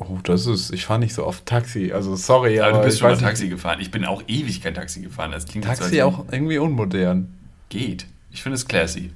[0.00, 2.98] Oh, das ist, ich fahre nicht so oft Taxi, also sorry, Ja, aber du bist
[3.00, 3.78] schon mal weiß nicht, Taxi gefahren.
[3.80, 5.32] Ich bin auch ewig kein Taxi gefahren.
[5.32, 7.28] Das klingt so, Taxi auch irgendwie unmodern.
[7.68, 8.06] Geht.
[8.30, 9.10] Ich finde es classy.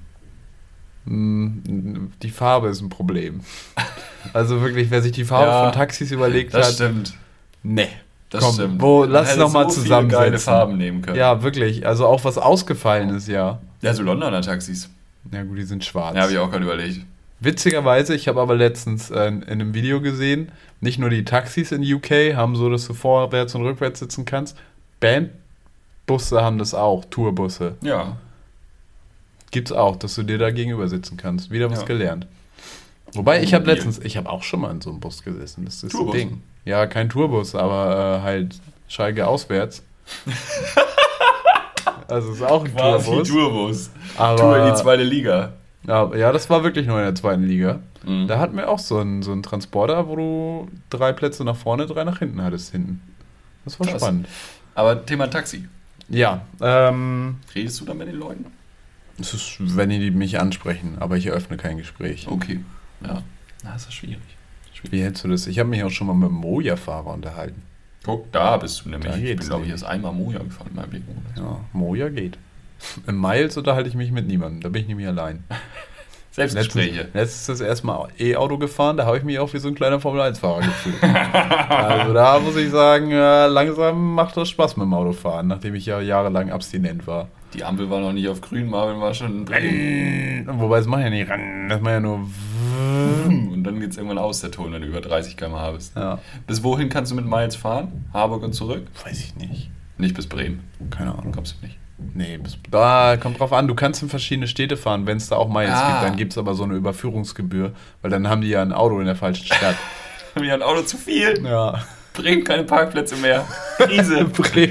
[1.07, 3.41] Hm, Die Farbe ist ein Problem.
[4.33, 7.15] Also wirklich, wer sich die Farbe Ja, von Taxis überlegt Das hat, stimmt.
[7.63, 7.89] nee.
[8.31, 8.81] Das Komm, stimmt.
[8.81, 10.23] wo- lass hätte noch mal so zusammensetzen.
[10.25, 11.19] geile Farben nehmen können.
[11.19, 13.61] Ja, wirklich, also auch was ausgefallenes, ja.
[13.83, 14.89] Ja, so Londoner Taxis.
[15.31, 16.17] Ja gut, die sind schwarz.
[16.17, 17.05] Ja, habe ich auch gerade überlegt.
[17.45, 21.83] Witzigerweise, ich habe aber letztens äh, in einem Video gesehen, nicht nur die Taxis in
[21.83, 24.57] UK haben so, dass du vorwärts und rückwärts sitzen kannst.
[25.01, 27.75] Bandbusse haben das auch, Tourbusse.
[27.83, 28.17] Ja.
[29.51, 31.51] Gibt's auch, dass du dir da gegenüber sitzen kannst.
[31.51, 31.87] Wieder was Ja.
[31.87, 32.27] gelernt.
[33.13, 35.65] Wobei, ich habe letztens, ich habe auch schon mal in so einem Bus gesessen.
[35.65, 36.15] Das ist Tourbus?
[36.15, 36.43] ein Ding.
[36.65, 38.55] Ja, kein Tourbus, aber äh, halt
[38.89, 39.83] Schalke auswärts.
[42.09, 43.29] also es ist auch ein Quasi Tourbus.
[43.29, 43.91] Tourbus.
[44.17, 45.53] aber, Tour in die zweite Liga.
[45.87, 47.81] Ja, ja, das war wirklich nur in der zweiten Liga.
[48.07, 48.29] Mhm.
[48.29, 51.87] Da hatten wir auch so einen, so einen Transporter, wo du drei Plätze nach vorne,
[51.87, 53.01] drei nach hinten hattest hinten.
[53.65, 54.01] Das war Krass.
[54.01, 54.29] spannend.
[54.75, 55.69] Aber Thema Taxi.
[56.09, 58.47] Ja, ähm, Redest du da mit den Leuten?
[59.19, 62.27] es ist, wenn die mich ansprechen, aber ich eröffne kein Gespräch.
[62.29, 62.61] Okay.
[63.05, 63.23] Ja.
[63.63, 64.19] Na, ist das schwierig.
[64.73, 64.93] schwierig.
[64.93, 65.47] Wie hältst du das?
[65.47, 67.63] Ich habe mich auch schon mal mit einem Moja-Fahrer unterhalten.
[68.05, 69.13] Guck, da bist du nämlich.
[69.13, 71.07] Da ich bin, glaube ich, erst einmal Moja gefahren in meinem Leben.
[71.37, 72.37] Ja, Moja geht.
[73.07, 75.45] Im Miles unterhalte ich mich mit niemandem, da bin ich nämlich allein.
[76.33, 76.93] Selbstgespräche.
[76.93, 79.75] Letztens, letztens das erste Mal E-Auto gefahren, da habe ich mich auch wie so ein
[79.75, 81.03] kleiner Formel-1-Fahrer gefühlt.
[81.03, 85.85] also da muss ich sagen, äh, langsam macht das Spaß mit dem Autofahren, nachdem ich
[85.85, 87.29] ja jahrelang abstinent war.
[87.53, 89.47] Die Ampel war noch nicht auf grün, Marvin war schon.
[89.47, 92.21] Wobei, das macht ja nicht ran, das macht ja nur...
[93.27, 95.95] Und dann geht es irgendwann aus, der Ton, wenn du über 30 km/h bist.
[95.95, 98.07] Ja, Bis wohin kannst du mit Miles fahren?
[98.15, 98.87] Harburg und zurück?
[99.05, 99.71] weiß ich nicht.
[99.99, 100.65] Nicht bis Bremen.
[100.91, 101.33] Keine Ahnung.
[101.33, 101.79] Kommst du nicht.
[102.15, 102.39] Nee,
[102.71, 103.69] da kommt drauf an.
[103.69, 105.91] Du kannst in verschiedene Städte fahren, wenn es da auch Miles Ah.
[105.93, 106.03] gibt.
[106.11, 107.73] Dann gibt es aber so eine Überführungsgebühr,
[108.03, 109.77] weil dann haben die ja ein Auto in der falschen Stadt.
[110.35, 111.45] Haben wir ein Auto zu viel?
[111.45, 111.83] ja.
[112.15, 113.47] Bremen keine Parkplätze mehr.
[113.79, 114.25] Krise.
[114.27, 114.69] Bre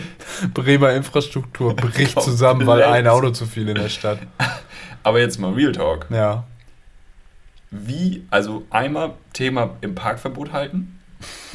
[0.54, 4.20] Bremer Infrastruktur bricht zusammen, weil ein Auto zu viel in der Stadt.
[5.04, 6.06] Aber jetzt mal Real Talk.
[6.12, 6.44] Ja.
[7.72, 11.00] Wie, also einmal Thema im Parkverbot halten.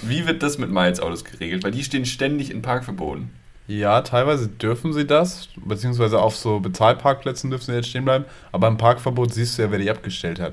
[0.02, 1.62] Wie wird das mit Miles-Autos geregelt?
[1.64, 3.30] Weil die stehen ständig in Parkverboten.
[3.68, 8.68] Ja, teilweise dürfen sie das, beziehungsweise auf so Bezahlparkplätzen dürfen sie jetzt stehen bleiben, aber
[8.68, 10.52] im Parkverbot siehst du ja, wer die abgestellt hat.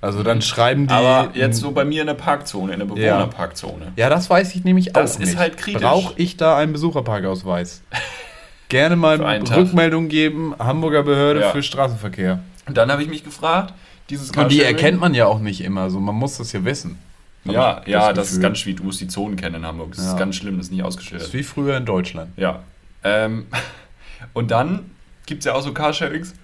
[0.00, 0.94] Also dann schreiben die.
[0.94, 3.92] Aber jetzt so bei mir in der Parkzone, in der Bewohnerparkzone.
[3.96, 5.38] Ja, das weiß ich nämlich Das auch ist nicht.
[5.38, 5.82] halt kritisch.
[5.82, 7.82] Brauche ich da einen Besucherparkausweis?
[8.68, 9.58] Gerne mal einen Tag.
[9.58, 11.50] Rückmeldung geben, Hamburger Behörde Ja.
[11.50, 12.38] für Straßenverkehr.
[12.66, 13.74] Und dann habe ich mich gefragt,
[14.08, 16.96] dieses Und die erkennt man ja auch nicht immer, so man muss das ja wissen.
[17.44, 18.78] Ja, ich ja, das ist ganz schwierig.
[18.78, 19.92] Du musst die Zonen kennen in Hamburg.
[19.96, 20.12] Das Ja.
[20.12, 21.28] ist ganz schlimm, das ist nicht Das ausgeschildert.
[21.28, 22.32] ist wie früher in Deutschland.
[22.36, 22.62] Ja.
[23.02, 23.46] Ähm,
[24.34, 24.90] und dann
[25.26, 26.34] gibt es ja auch so Carsharings.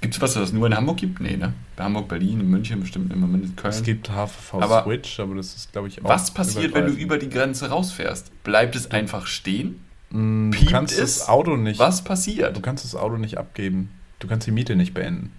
[0.00, 1.20] Gibt es was, das es nur in Hamburg gibt?
[1.20, 1.54] Nee, ne?
[1.74, 3.74] Bei Hamburg, Berlin, in München bestimmt im Moment in Köln.
[3.74, 6.08] Es gibt HVV Aber Switch, aber das ist, glaube ich, auch.
[6.08, 8.30] was passiert, wenn du über die Grenze rausfährst?
[8.44, 9.80] Bleibt es einfach stehen?
[10.10, 11.18] Mm, Du kannst es?
[11.18, 11.80] das Auto nicht.
[11.80, 12.56] Was passiert?
[12.56, 13.90] Du kannst das Auto nicht abgeben.
[14.20, 15.32] Du kannst die Miete nicht beenden.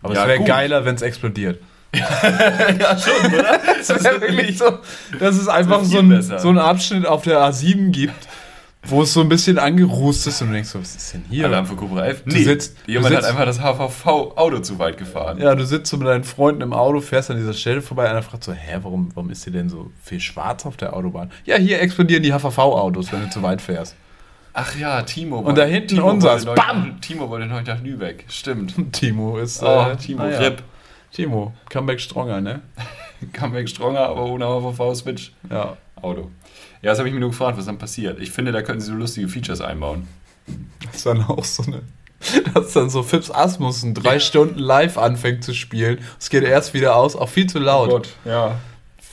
[0.00, 1.60] Aber Ja, es wäre geiler, wenn es explodiert.
[2.80, 3.60] ja, schon, oder?
[3.86, 4.78] Das wäre wirklich so,
[5.18, 8.28] dass es einfach so, ein, so einen Abschnitt auf der A7 gibt,
[8.86, 11.46] wo es so ein bisschen angerußt ist und du denkst so, was ist denn hier?
[11.46, 12.22] Alarm für Cobra 11?
[12.26, 15.38] Du sitzt- jemand hat sitzt- einfach das HVV-Auto zu weit gefahren.
[15.38, 18.22] Ja, du sitzt so mit deinen Freunden im Auto, fährst an dieser Stelle vorbei, einer
[18.22, 21.30] fragt so, hä, warum, warum ist hier denn so viel schwarz auf der Autobahn?
[21.44, 23.94] Ja, hier explodieren die HVV-Autos, wenn du zu weit fährst.
[24.56, 25.38] Ach ja, Timo.
[25.40, 26.46] Und da hinten unseres.
[26.46, 27.00] Wollte Bam!
[27.00, 28.24] Timo wollte noch nach Lübeck.
[28.28, 28.74] Stimmt.
[28.92, 30.38] Timo ist, Oh, äh, Timo, naja.
[30.38, 30.62] RIP.
[31.14, 32.60] Timo, Comeback stronger, ne?
[33.32, 35.32] Comeback stronger, aber ohne HVV-Switch.
[35.48, 35.76] Ja.
[35.94, 36.30] Auto.
[36.82, 38.18] Ja, das habe ich mir nur gefragt, was dann passiert.
[38.20, 40.08] Ich finde, da könnten sie so lustige Features einbauen.
[40.84, 41.82] Das ist dann auch so eine.
[42.52, 46.00] Dass dann so Fips Asmussen drei Stunden live anfängt zu spielen.
[46.18, 48.08] Es geht erst wieder aus, auch viel zu laut.
[48.24, 48.58] ja.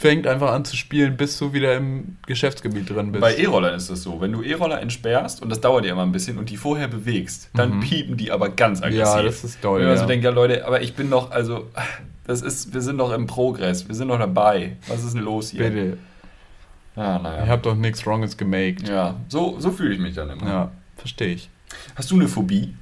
[0.02, 3.22] Fängt einfach an zu spielen, bis du wieder im Geschäftsgebiet drin bist.
[3.22, 4.20] Bei E-Rollern ist das so.
[4.20, 7.52] Wenn du E-Roller entsperrst, und das dauert ja immer ein bisschen, und die vorher bewegst,
[7.54, 8.98] dann piepen die aber ganz aggressiv.
[9.14, 9.18] Mhm.
[9.20, 9.80] ja, das ist toll.
[9.82, 10.02] Wenn man Ja.
[10.02, 11.70] so denkt, ja Leute, aber ich bin noch, also,
[12.26, 14.76] das ist, wir sind noch im Progress, wir sind noch dabei.
[14.88, 15.70] Was ist denn los hier?
[15.70, 15.98] Bitte.
[16.96, 17.48] Ah, Ich naja.
[17.48, 18.88] hab doch nichts Wronges gemaked.
[18.88, 20.72] Ja, Ja, so, so fühle ich mich dann immer.
[20.98, 21.48] verstehe ich.
[21.96, 22.74] Hast du eine Phobie?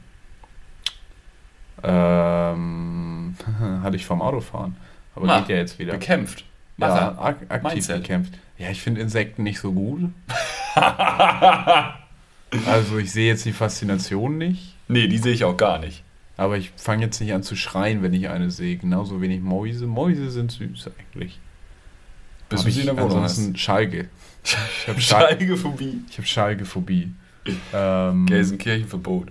[1.84, 3.36] Ähm,
[3.84, 4.76] hatte ich vom Autofahren.
[5.16, 5.92] Aber Na, geht ja jetzt wieder.
[5.94, 6.46] Bekämpft.
[6.88, 8.02] Ja, ak aktiv Mindset.
[8.02, 8.34] bekämpft.
[8.58, 10.12] Ja, ich finde Insekten nicht so gut.
[12.66, 14.76] also ich sehe jetzt die Faszination nicht.
[14.88, 16.04] Nee, die sehe ich auch gar nicht.
[16.38, 18.78] Aber ich fange jetzt nicht an zu schreien, wenn ich eine sehe.
[18.78, 19.88] Genauso wenig Mäuse.
[19.88, 21.40] Mäuse sind süß eigentlich.
[22.48, 23.38] Bis Hab du sie in der Wohnung hast.
[23.38, 24.10] Ansonsten Schalke.
[24.44, 26.00] Ich habe Schal Schalgephobie.
[26.10, 27.12] ich hab Schalke-Phobie.
[27.74, 29.30] Ähm, Gelsenkirchenverbot.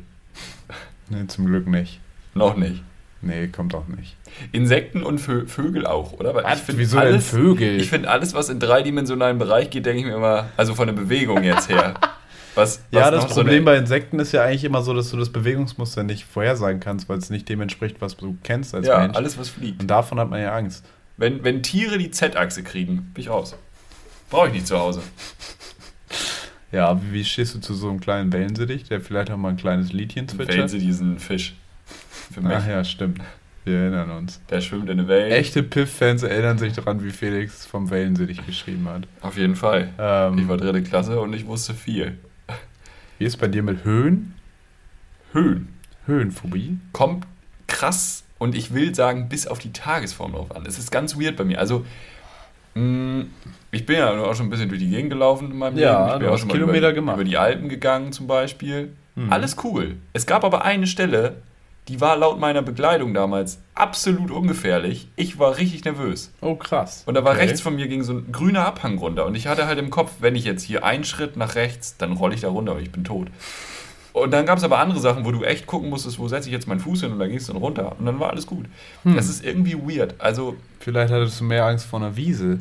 [1.09, 2.01] nee, zum Glück nicht.
[2.35, 2.83] Noch nicht.
[3.21, 4.17] Nee, kommt auch nicht.
[4.53, 6.35] Insekten und Vö Vögel auch, oder?
[6.35, 6.61] Weil Was?
[6.61, 7.81] find Wieso denn Vögel?
[7.81, 10.95] Ich finde alles, was in dreidimensionalen Bereich geht, denke ich mir immer, also von der
[10.95, 11.95] Bewegung jetzt her.
[12.55, 15.11] Was, Ja, was das so Problem eine- bei Insekten ist ja eigentlich immer so, dass
[15.11, 18.89] du das Bewegungsmuster nicht vorhersagen kannst, weil es nicht dem entspricht, was du kennst als
[18.89, 19.17] Ja, Mensch.
[19.17, 19.81] alles, was fliegt.
[19.81, 20.85] Und davon hat man ja Angst.
[21.19, 23.55] Wenn, wenn Tiere die Z-Achse kriegen, bin ich raus.
[24.29, 25.03] Brauche ich nicht zu Hause.
[26.73, 29.93] Ja, wie, stehst du zu so einem kleinen Wellensittich, der vielleicht auch mal ein kleines
[29.93, 30.57] Liedchen zwitschert?
[30.57, 31.55] Wählen Sie diesen Fisch.
[32.33, 32.53] Für mich.
[32.57, 33.21] Ach ja, stimmt.
[33.65, 34.41] Wir erinnern uns.
[34.51, 35.33] Der schwimmt in der Welt.
[35.33, 39.03] Echte Piff-Fans erinnern sich daran, wie Felix vom Wellensittich geschrieben hat.
[39.21, 39.91] Auf jeden Fall.
[39.99, 42.17] Ähm, Ich war dritte Klasse und ich wusste viel.
[43.19, 44.35] wie ist bei dir mit Höhen?
[45.33, 45.69] Höhen.
[46.07, 46.79] Höhenphobie?
[46.93, 47.27] kommt
[47.67, 50.65] krass und ich will sagen, bis auf die Tagesform drauf an.
[50.65, 51.59] Es ist ganz weird bei mir.
[51.59, 51.85] Also,
[52.75, 53.27] mh,
[53.71, 56.13] ich bin ja auch schon ein bisschen durch die Gegend gelaufen in meinem Ja, Leben.
[56.15, 57.17] Ich bin auch schon Kilometer über, gemacht.
[57.17, 58.93] über die Alpen gegangen zum Beispiel.
[59.17, 59.31] Mhm.
[59.31, 59.97] Alles cool.
[60.15, 61.43] Es gab aber eine Stelle,
[61.89, 65.09] die war laut meiner Begleitung damals absolut ungefährlich.
[65.17, 66.31] Ich war richtig nervös.
[66.41, 67.03] Oh, krass.
[67.07, 67.43] Und da war Okay.
[67.45, 69.25] rechts von mir ging so ein grüner Abhang runter.
[69.27, 72.13] Und ich hatte halt im Kopf, wenn ich jetzt hier einen Schritt nach rechts, dann
[72.13, 73.29] rolle ich da runter, aber ich bin tot.
[74.13, 76.53] Und dann gab es aber andere Sachen, wo du echt gucken musstest, wo setze ich
[76.53, 77.95] jetzt meinen Fuß hin und da ging es dann runter.
[77.99, 78.67] Und dann war alles gut.
[79.05, 79.15] Hm.
[79.17, 80.15] Das ist irgendwie weird.
[80.19, 82.59] Also, Vielleicht hattest du mehr Angst vor einer Wiese.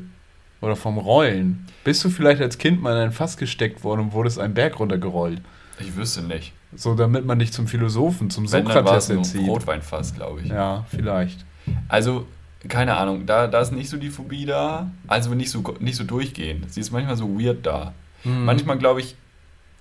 [0.61, 1.67] Oder vom Rollen.
[1.83, 4.79] Bist du vielleicht als Kind mal in ein Fass gesteckt worden und wurdest einen Berg
[4.79, 5.41] runtergerollt?
[5.79, 6.53] ich wüsste nicht.
[6.75, 9.47] So, damit man dich zum Philosophen, zum Wenn, Sokrates es nur erzieht.
[9.47, 10.49] Rotweinfass, glaube ich.
[10.49, 11.45] Ja, vielleicht.
[11.87, 12.27] Also,
[12.67, 14.91] keine Ahnung, da, da ist nicht so die Phobie da.
[15.07, 16.71] Also nicht so, nicht so durchgehend.
[16.71, 17.93] Sie ist manchmal so weird da.
[18.23, 18.45] Hm.
[18.45, 19.15] Manchmal glaube ich,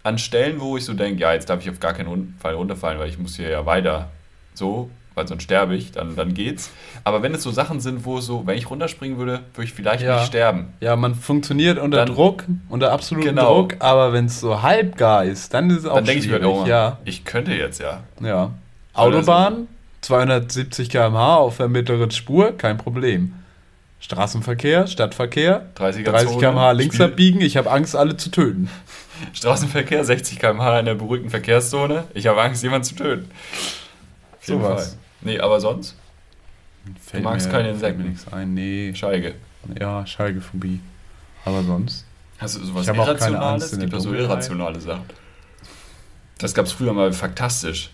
[0.03, 2.99] an Stellen, wo ich so denke, ja, jetzt darf ich auf gar keinen Fall runterfallen,
[2.99, 4.11] weil ich muss hier ja weiter
[4.55, 6.71] so, weil sonst sterbe ich, dann, dann geht's.
[7.03, 9.73] Aber wenn es so Sachen sind, wo es so, wenn ich runterspringen würde, würde ich
[9.73, 10.17] vielleicht Ja.
[10.19, 10.75] nicht sterben.
[10.81, 13.63] Ja, man funktioniert unter Dann- Druck, unter absolutem Genau.
[13.63, 16.37] Druck, aber wenn es so halbgar ist, dann ist es auch dann denke ich mir,
[16.39, 16.55] schwierig.
[16.55, 18.05] oh, ja, ich könnte jetzt ja.
[18.23, 18.53] ja.
[18.95, 19.67] Autobahn,
[20.03, 23.35] 270 km/h auf der mittleren Spur, kein Problem.
[24.01, 28.69] Straßenverkehr, Stadtverkehr, 30er 30 Zone, km/h links Spiel- abbiegen, ich habe Angst, alle zu töten.
[29.33, 32.05] Straßenverkehr, 60 km/h in der beruhigten Verkehrszone.
[32.13, 33.31] Ich habe Angst, jemanden zu töten.
[34.47, 34.97] Jeden Sowas.
[35.27, 35.95] Nee, aber sonst?
[37.01, 38.03] Fällt magst mir- keine fällt Insekten?
[38.03, 38.55] Mir nichts ein.
[38.55, 39.35] Nee, Scheige.
[39.81, 40.81] ja, Schalgephobie.
[41.45, 42.05] Aber sonst?
[42.39, 43.63] Hast du sowas Irrationales?
[43.63, 45.05] Angst Es gibt ja so irrationale Sachen.
[46.39, 47.91] Das gab es früher mal faktastisch.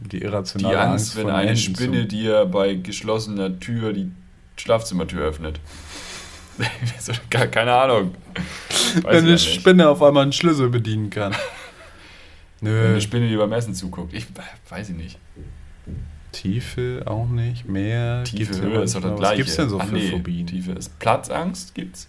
[0.00, 4.10] Die Die irrationale Angst, wenn eine Spinne zu- dir bei geschlossener Tür die
[4.56, 5.60] Schlafzimmertür öffnet.
[7.30, 8.14] Keine Ahnung.
[8.34, 9.54] Weiß Wenn ja eine nicht.
[9.54, 11.32] Spinne auf einmal einen Schlüssel bedienen kann.
[12.60, 12.86] Wenn Nö.
[12.88, 14.12] eine Spinne dir beim Essen zuguckt.
[14.12, 14.26] Ich
[14.68, 15.18] weiß ich nicht.
[16.32, 17.68] Tiefe auch nicht.
[17.68, 18.24] Meer.
[18.24, 19.32] Tiefe ja Höhe ist doch das gleiche.
[19.32, 20.46] Was gibt's denn so Ach für nee, Phobien?
[20.46, 22.08] Tiefe ist Platzangst gibt's.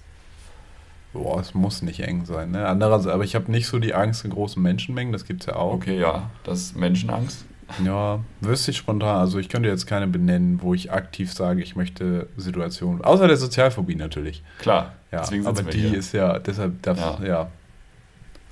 [1.13, 2.51] Boah, es muss nicht eng sein.
[2.51, 2.67] Ne?
[2.67, 5.13] Andererseits, aber ich habe nicht so die Angst in großen Menschenmengen.
[5.13, 5.73] Das gibt's ja auch.
[5.73, 7.45] Okay, ja, das ist Menschenangst.
[7.85, 9.17] Ja, wüsste ich spontan.
[9.17, 13.01] Also ich könnte jetzt keine benennen, wo ich aktiv sage, ich möchte Situationen.
[13.03, 14.43] Außer der Sozialphobie natürlich.
[14.59, 15.97] Klar, Ja, aber die hier.
[15.97, 17.25] ist ja, deshalb darf, Ja.
[17.25, 17.47] ja.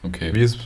[0.03, 0.31] Okay.
[0.33, 0.59] Wie ist.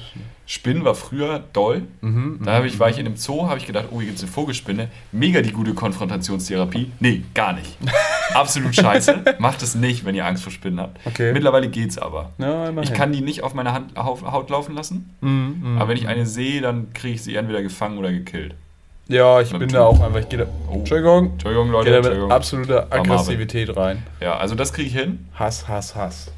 [0.48, 1.82] Spinnen war früher doll.
[2.02, 4.18] Mhm, Da habe ich, war ich in einem Zoo, habe ich gedacht, oh, hier gibt
[4.20, 4.90] es eine Vogelspinne.
[5.12, 6.92] Mega die gute Konfrontationstherapie.
[7.00, 7.76] Nee, gar nicht.
[8.36, 9.24] Absolut scheiße.
[9.40, 11.00] Macht es nicht, wenn ihr Angst vor Spinnen habt.
[11.06, 11.34] Okay.
[11.34, 12.32] Mittlerweile geht's aber.
[12.38, 12.70] Ja.
[12.82, 15.10] Ich kann die nicht auf meiner Hand, Haut laufen lassen.
[15.22, 15.78] Mhm, mhm.
[15.80, 18.54] Aber wenn ich eine sehe, dann kriege ich sie entweder gefangen oder gekillt.
[19.08, 20.20] Ja, ich bin da auch einfach.
[20.20, 20.46] Ich gehe da.
[20.70, 20.76] Oh.
[20.76, 21.32] Entschuldigung.
[21.34, 21.90] Entschuldigung, Ich Leute.
[21.92, 22.88] gehe da mit absoluter.
[22.92, 24.04] Aggressivität rein.
[24.22, 25.28] Ja, also das kriege ich hin.
[25.34, 26.32] Hass, Hass, Hass.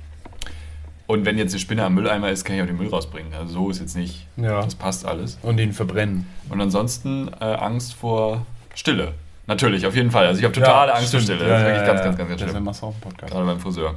[1.07, 3.33] Und wenn jetzt eine Spinne am Mülleimer ist, kann ich auch den Müll rausbringen.
[3.33, 4.27] Also so ist jetzt nicht.
[4.35, 4.61] Ja.
[4.61, 5.39] Das passt alles.
[5.41, 6.27] Und ihn verbrennen.
[6.49, 8.45] Und ansonsten äh, Angst vor
[8.75, 9.13] Stille.
[9.47, 10.27] Natürlich, auf jeden Fall.
[10.27, 11.39] Also ich habe totale Angst vor Stille.
[11.39, 12.63] das ist wirklich ganz, ganz, ganz, ganz schlimm.
[12.63, 13.31] machst du auch einen Podcast.
[13.31, 13.95] Gerade beim Friseur.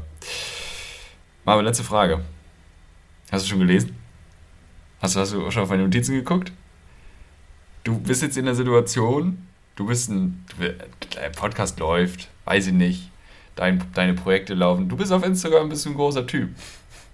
[1.44, 2.20] Marvin, letzte Frage.
[3.32, 3.96] Hast du schon gelesen?
[5.00, 6.52] Hast du, hast du schon auf meine Notizen geguckt?
[7.82, 10.44] Du bist jetzt in der Situation, du bist ein,
[11.16, 13.10] dein Podcast läuft, weiß ich nicht,
[13.56, 16.50] dein, deine Projekte laufen, du bist auf Instagram, bist du ein großer Typ.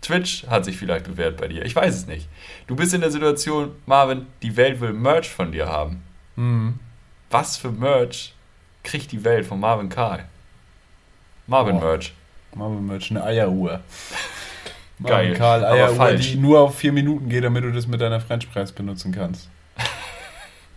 [0.07, 2.29] Twitch hat sich vielleicht bewährt bei dir, ich weiß es nicht.
[2.67, 6.03] Du bist in der Situation, Marvin, die Welt will Merch von dir haben.
[6.37, 6.79] Mhm.
[7.31, 8.33] Was für Merch
[8.85, 10.25] kriegt die Welt von Marvin Karl?
[11.47, 11.87] Marvin Boah.
[11.87, 12.15] Merch.
[12.55, 13.81] Wir mal eine Eieruhr.
[15.03, 18.01] Geil, Machen Karl aber Eieruhr, die nur auf vier Minuten geht, damit du das mit
[18.01, 19.51] deiner French Press benutzen kannst.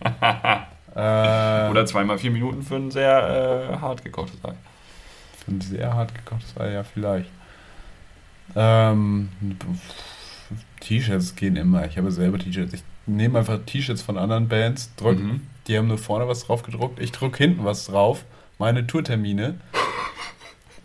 [0.00, 4.54] äh, Oder zweimal vier Minuten für ein sehr äh, hart gekochtes Ei.
[5.44, 7.30] Für ein sehr hart gekochtes Ei, ja, vielleicht.
[8.56, 9.28] Ähm,
[10.80, 11.86] T-Shirts gehen immer.
[11.86, 12.72] Ich habe selber T-Shirts.
[12.74, 15.42] Ich nehme einfach T-Shirts von anderen Bands, drück, Mhm.
[15.66, 16.98] die haben nur vorne was drauf gedruckt.
[17.00, 18.24] Ich drücke hinten was drauf,
[18.58, 19.56] meine Tourtermine.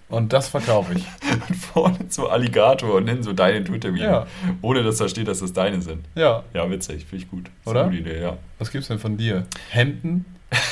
[0.08, 1.06] Und das verkaufe ich.
[1.50, 4.06] Und vorne so Alligator und hinten so deine Tourtermine.
[4.06, 4.28] Ja.
[4.62, 6.06] Ohne dass da steht, dass das deine sind.
[6.14, 6.44] Ja.
[6.54, 7.48] Ja, witzig, finde ich gut.
[7.48, 7.86] Ist Oder?
[7.86, 8.38] Eine gute Idee, ja.
[8.60, 9.46] Was gibt's denn von dir?
[9.72, 10.26] Hemden,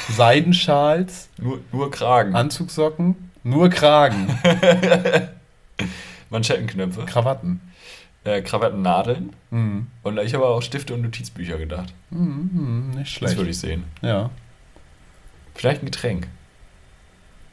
[0.10, 2.36] Seidenschals, Nur, nur Kragen.
[2.36, 4.28] Anzugsocken, nur Kragen,
[6.34, 7.62] Manschettenknöpfe, Krawatten.
[8.26, 9.34] äh, Krawattennadeln.
[9.52, 9.88] Mhm.
[10.04, 11.94] Und ich habe auch Stifte und Notizbücher gedacht.
[12.10, 13.38] Mhm, mhm, nicht Das schlecht.
[13.38, 13.84] würde ich sehen.
[14.02, 14.30] Ja.
[15.56, 16.28] Vielleicht ein Getränk.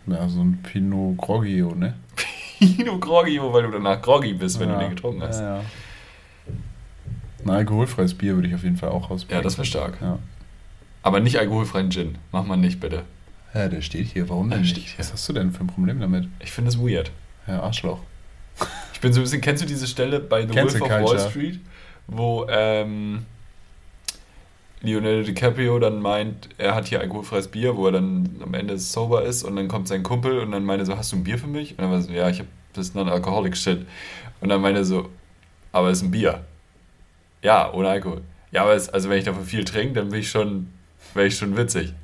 [0.06, 1.94] Ja, so ein Pinot Grogio, ne?
[2.58, 4.74] Pino Groggi, weil du danach groggy bist, wenn ja.
[4.74, 5.40] du den getrunken hast.
[5.40, 5.62] Ja, ja.
[7.44, 9.38] Ein alkoholfreies Bier würde ich auf jeden Fall auch ausbringen.
[9.38, 9.98] Ja, das wäre stark.
[10.00, 10.18] Ja.
[11.02, 12.18] Aber nicht alkoholfreien Gin.
[12.32, 13.04] Mach mal nicht, bitte.
[13.54, 14.28] ja, der steht hier.
[14.28, 14.90] Warum Der denn steht nicht?
[14.90, 14.98] hier.
[14.98, 16.28] Was hast du denn für ein Problem damit?
[16.40, 17.10] Ich finde es weird.
[17.46, 18.00] Ja, Arschloch.
[19.00, 21.04] Ich bin so ein bisschen, kennst du diese Stelle bei The Cancel Wolf of Wall
[21.04, 21.30] Culture.
[21.30, 21.60] Street,
[22.06, 23.24] wo ähm,
[24.82, 29.24] Leonardo DiCaprio dann meint, er hat hier alkoholfreies Bier, wo er dann am Ende sober
[29.24, 31.38] ist und dann kommt sein Kumpel und dann meinte er so, hast du ein Bier
[31.38, 31.70] für mich?
[31.70, 33.86] Und dann war so, ja, ich habe das non-alcoholic shit.
[34.42, 35.08] Und dann meinte er so,
[35.72, 36.44] aber es ist ein Bier.
[37.40, 38.20] Ja, ohne Alkohol.
[38.52, 40.68] Ja, aber es, also wenn ich davon viel trinke, dann bin ich schon,
[41.14, 41.94] wäre ich schon witzig.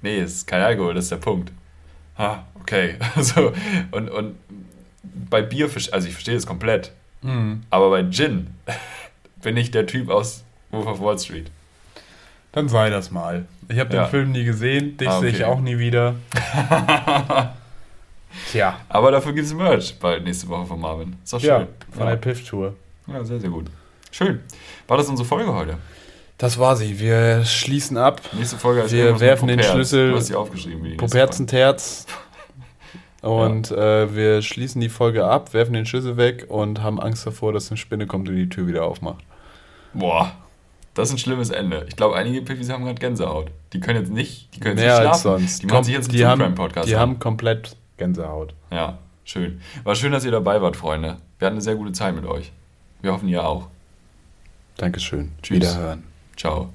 [0.00, 1.50] Nee, es ist kein Alkohol, das ist der Punkt.
[2.16, 2.94] Ah, okay.
[3.16, 3.52] Also,
[3.90, 4.36] und, und
[5.30, 6.92] bei Bier, also ich verstehe das komplett.
[7.22, 7.62] Mhm.
[7.70, 8.48] Aber bei Gin
[9.42, 11.50] bin ich der Typ aus Wolf of Wall Street.
[12.52, 13.46] Dann sei das mal.
[13.68, 14.06] Ich habe den Ja.
[14.06, 15.44] Film nie gesehen, dich Ah, sehe ich okay.
[15.44, 16.14] auch nie wieder.
[18.50, 18.78] Tja.
[18.88, 21.16] Aber dafür gibt es Merch bald nächste Woche von Marvin.
[21.24, 21.48] Ist doch schön.
[21.48, 22.10] Ja, von ja.
[22.10, 22.74] der Piff-Tour.
[23.08, 23.66] ja, sehr, sehr gut.
[24.10, 24.40] Schön.
[24.88, 25.76] War das unsere Folge heute?
[26.38, 26.98] Das war sie.
[26.98, 28.20] Wir schließen ab.
[28.32, 29.62] Nächste Folge ist Wir werfen den.
[29.62, 30.84] Schlüssel- Du hast die aufgeschrieben.
[30.84, 32.06] Wie Poperzenterz.
[33.26, 37.52] Und äh, wir schließen die Folge ab, werfen den Schlüssel weg und haben Angst davor,
[37.52, 39.24] dass eine Spinne kommt und die Tür wieder aufmacht.
[39.94, 40.32] Boah.
[40.94, 41.84] Das ist ein schlimmes Ende.
[41.88, 43.50] Ich glaube, einige Piffis haben gerade Gänsehaut.
[43.74, 45.38] Die können jetzt nicht, die können jetzt Mehr nicht als schlafen.
[45.40, 45.62] sonst.
[45.62, 47.00] Die machen Kom- sich jetzt einen die True Crime Podcast die an.
[47.00, 48.54] haben komplett Gänsehaut.
[48.70, 49.60] Ja, schön.
[49.84, 51.16] War schön, dass ihr dabei wart, Freunde.
[51.38, 52.50] Wir hatten eine sehr gute Zeit mit euch.
[53.02, 53.68] Wir hoffen, ihr auch.
[54.78, 55.32] Dankeschön.
[55.42, 55.56] Tschüss.
[55.56, 56.04] Wiederhören.
[56.36, 56.70] Ciao.